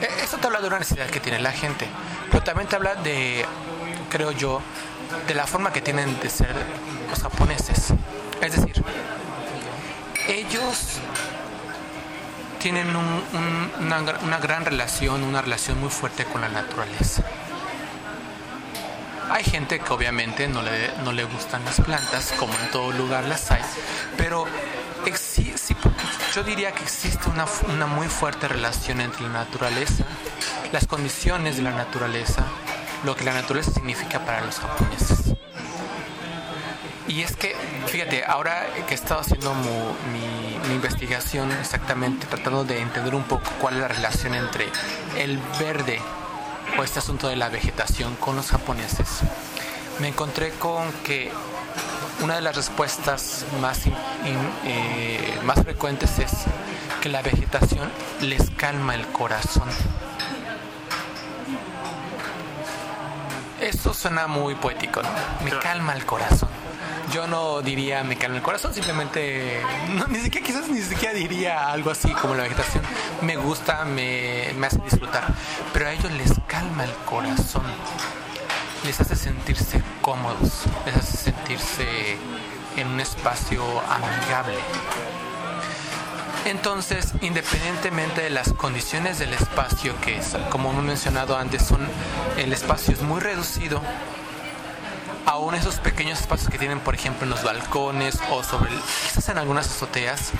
[0.00, 1.86] Eh, Esto te habla de una necesidad que tiene la gente,
[2.30, 3.44] pero también te habla de,
[4.10, 4.60] creo yo,
[5.26, 6.54] de la forma que tienen de ser
[7.08, 7.92] los japoneses.
[8.40, 8.84] Es decir,
[10.28, 10.98] ellos
[12.58, 17.22] tienen una gran relación, una relación muy fuerte con la naturaleza.
[19.30, 23.24] Hay gente que obviamente no le, no le gustan las plantas, como en todo lugar
[23.24, 23.62] las hay,
[24.16, 24.46] pero
[26.34, 30.04] yo diría que existe una, una muy fuerte relación entre la naturaleza,
[30.72, 32.44] las condiciones de la naturaleza,
[33.04, 35.34] lo que la naturaleza significa para los japoneses.
[37.06, 37.54] Y es que,
[37.86, 43.48] fíjate, ahora que he estado haciendo mi, mi, investigación exactamente, tratando de entender un poco
[43.60, 44.66] cuál es la relación entre
[45.16, 46.00] el verde
[46.78, 49.20] o este asunto de la vegetación con los japoneses,
[50.00, 51.32] me encontré con que
[52.22, 56.32] una de las respuestas más, eh, más frecuentes es
[57.00, 59.68] que la vegetación les calma el corazón.
[63.60, 65.08] Esto suena muy poético, ¿no?
[65.44, 66.55] Me calma el corazón.
[67.12, 69.62] Yo no diría me calma el corazón, simplemente,
[70.08, 72.82] ni siquiera quizás ni siquiera diría algo así como la vegetación.
[73.22, 75.24] Me gusta, me, me hace disfrutar,
[75.72, 77.64] pero a ellos les calma el corazón
[78.86, 82.16] les hace sentirse cómodos, les hace sentirse
[82.76, 84.54] en un espacio amigable.
[86.44, 91.80] Entonces, independientemente de las condiciones del espacio, que como hemos mencionado antes, son
[92.36, 93.82] el espacio es muy reducido,
[95.26, 99.38] aún esos pequeños espacios que tienen, por ejemplo, en los balcones o sobre, quizás en
[99.38, 100.30] algunas azoteas,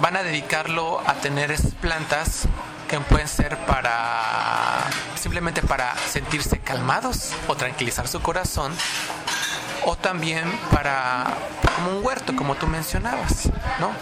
[0.00, 2.48] van a dedicarlo a tener plantas
[2.88, 8.72] que pueden ser para simplemente para sentirse calmados o tranquilizar su corazón
[9.86, 11.24] o también para
[11.76, 13.48] como un huerto como tú mencionabas
[13.80, 13.92] no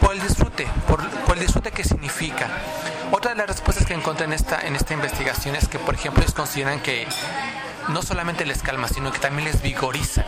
[0.00, 1.02] por el disfrute por,
[1.34, 2.48] el disfrute que significa.
[3.12, 6.22] Otra de las respuestas que encontré en esta en esta investigación es que por ejemplo
[6.22, 7.06] ellos consideran que
[7.88, 10.24] no solamente les calma sino que también les vigoriza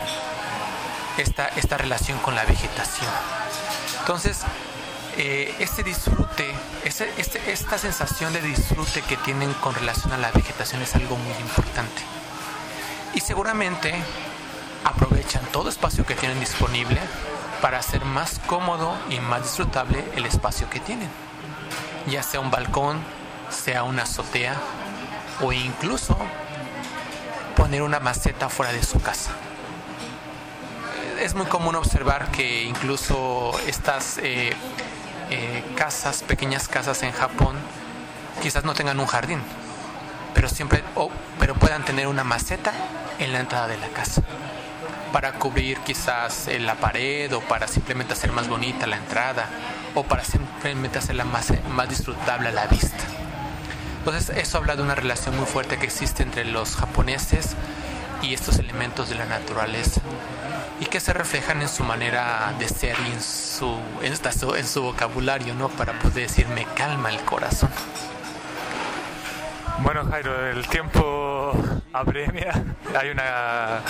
[1.17, 3.11] esta esta relación con la vegetación
[3.99, 4.43] entonces
[5.17, 6.49] eh, este disfrute,
[6.85, 12.01] esta sensación de disfrute que tienen con relación a la vegetación es algo muy importante.
[13.13, 13.93] Y seguramente
[14.85, 16.99] aprovechan todo espacio que tienen disponible
[17.61, 21.09] para hacer más cómodo y más disfrutable el espacio que tienen.
[22.07, 23.01] Ya sea un balcón,
[23.49, 24.55] sea una azotea
[25.41, 26.17] o incluso
[27.71, 29.31] poner una maceta fuera de su casa.
[31.21, 34.51] Es muy común observar que incluso estas eh,
[35.29, 37.55] eh, casas, pequeñas casas en Japón,
[38.41, 39.39] quizás no tengan un jardín,
[40.33, 40.83] pero siempre,
[41.39, 42.73] pero puedan tener una maceta
[43.19, 44.21] en la entrada de la casa
[45.13, 49.47] para cubrir quizás eh, la pared o para simplemente hacer más bonita la entrada
[49.95, 53.20] o para simplemente hacerla más, más disfrutable a la vista.
[54.01, 57.55] Entonces eso habla de una relación muy fuerte que existe entre los japoneses
[58.23, 60.01] y estos elementos de la naturaleza
[60.79, 65.53] y que se reflejan en su manera de ser y en su, en, su vocabulario,
[65.53, 65.69] ¿no?
[65.69, 67.69] Para poder decir me calma el corazón.
[69.83, 71.53] Bueno, Jairo, el tiempo
[71.93, 72.53] apremia.
[72.99, 73.81] Hay una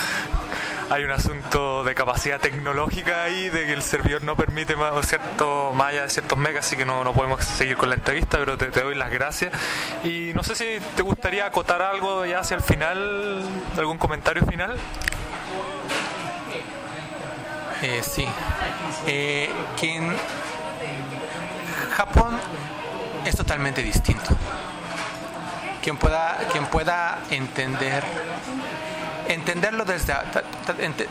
[0.90, 5.72] hay un asunto de capacidad tecnológica ahí, de que el servidor no permite más, cierto,
[5.74, 8.56] más allá de ciertos megas, así que no, no podemos seguir con la entrevista, pero
[8.58, 9.52] te, doy las gracias.
[10.04, 13.42] Y no sé si te gustaría acotar algo ya hacia el final,
[13.76, 14.76] algún comentario final.
[17.82, 18.26] Eh, sí.
[19.06, 19.50] Eh,
[19.82, 20.16] en
[21.96, 22.38] Japón
[23.24, 24.36] es totalmente distinto.
[25.82, 28.04] Quien pueda, quien pueda entender
[29.28, 30.14] entenderlo desde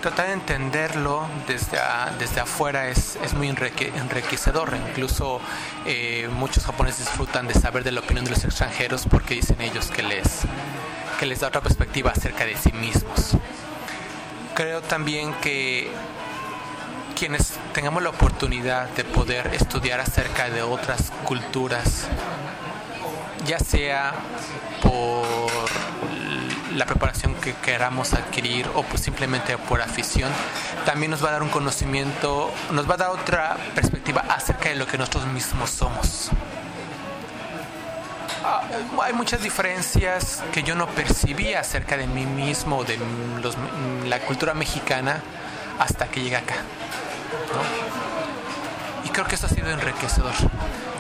[0.02, 1.80] tratar de entenderlo desde
[2.20, 4.76] desde afuera es, es muy enriquecedor.
[4.90, 5.42] Incluso
[5.86, 9.90] eh, muchos japoneses disfrutan de saber de la opinión de los extranjeros porque dicen ellos
[9.92, 10.42] que les
[11.20, 13.38] que les da otra perspectiva acerca de sí mismos.
[14.56, 15.92] Creo también que
[17.16, 22.08] quienes tengamos la oportunidad de poder estudiar acerca de otras culturas
[23.46, 24.14] ya sea
[24.82, 25.51] por
[26.76, 30.32] la preparación que queramos adquirir o pues simplemente por afición,
[30.86, 34.76] también nos va a dar un conocimiento, nos va a dar otra perspectiva acerca de
[34.76, 36.30] lo que nosotros mismos somos.
[38.44, 38.62] Ah,
[39.04, 42.98] hay muchas diferencias que yo no percibía acerca de mí mismo, de
[44.08, 45.22] la cultura mexicana,
[45.80, 46.56] hasta que llegué acá.
[49.04, 50.34] Y creo que eso ha sido enriquecedor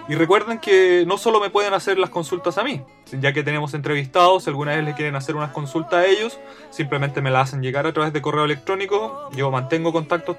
[0.08, 2.80] y recuerden que no solo me pueden hacer las consultas a mí,
[3.10, 6.38] ya que tenemos entrevistados, si alguna vez le quieren hacer unas consultas a ellos,
[6.70, 9.28] simplemente me las hacen llegar a través de correo electrónico.
[9.32, 10.36] Yo mantengo contactos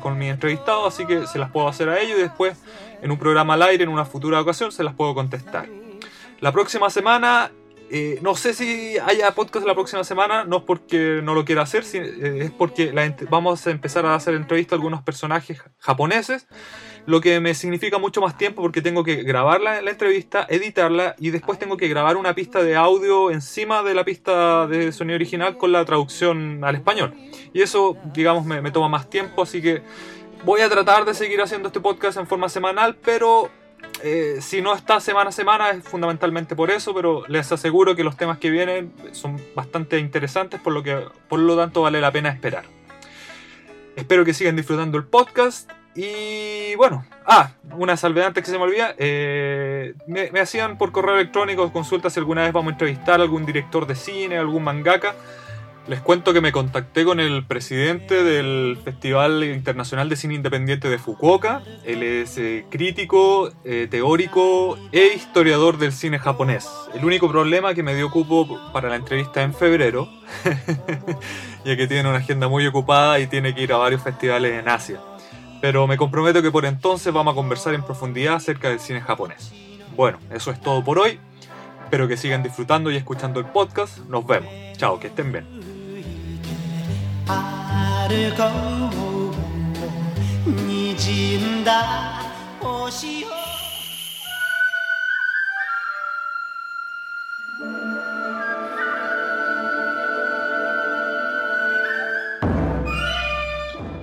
[0.00, 2.62] con mi entrevistado, así que se las puedo hacer a ellos y después
[3.02, 5.68] en un programa al aire, en una futura ocasión, se las puedo contestar.
[6.40, 7.50] La próxima semana
[7.90, 11.62] eh, no sé si haya podcast la próxima semana, no es porque no lo quiera
[11.62, 12.92] hacer, eh, es porque
[13.30, 16.46] vamos a empezar a hacer entrevistas a algunos personajes japoneses,
[17.06, 21.30] lo que me significa mucho más tiempo porque tengo que grabar la, entrevista, editarla y
[21.30, 25.56] después tengo que grabar una pista de audio encima de la pista de sonido original
[25.56, 27.14] con la traducción al español.
[27.54, 29.82] Y eso, digamos, me, me toma más tiempo, así que
[30.44, 33.50] voy a tratar de seguir haciendo este podcast en forma semanal, pero
[34.02, 38.04] eh, si no está semana a semana es fundamentalmente por eso, pero les aseguro que
[38.04, 42.12] los temas que vienen son bastante interesantes, por lo que por lo tanto vale la
[42.12, 42.64] pena esperar.
[43.96, 48.64] Espero que sigan disfrutando el podcast y bueno, ah, una salvedad antes que se me
[48.64, 53.18] olvida, eh, me, me, hacían por correo electrónico consultas si alguna vez vamos a entrevistar
[53.18, 55.16] a algún director de cine, algún mangaka.
[55.88, 60.98] Les cuento que me contacté con el presidente del Festival Internacional de Cine Independiente de
[60.98, 61.62] Fukuoka.
[61.82, 66.68] Él es eh, crítico, eh, teórico e historiador del cine japonés.
[66.94, 70.10] El único problema que me dio cupo para la entrevista en febrero,
[71.64, 74.68] ya que tiene una agenda muy ocupada y tiene que ir a varios festivales en
[74.68, 75.00] Asia.
[75.62, 79.54] Pero me comprometo que por entonces vamos a conversar en profundidad acerca del cine japonés.
[79.96, 81.18] Bueno, eso es todo por hoy.
[81.82, 84.00] Espero que sigan disfrutando y escuchando el podcast.
[84.00, 84.52] Nos vemos.
[84.76, 85.77] Chao, que estén bien.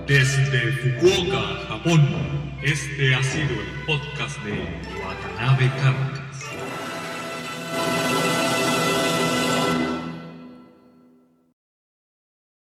[0.06, 2.08] Desde Fukuoka, Japón,
[2.62, 4.52] este ha sido el podcast de
[5.02, 6.15] Watanabe Karma.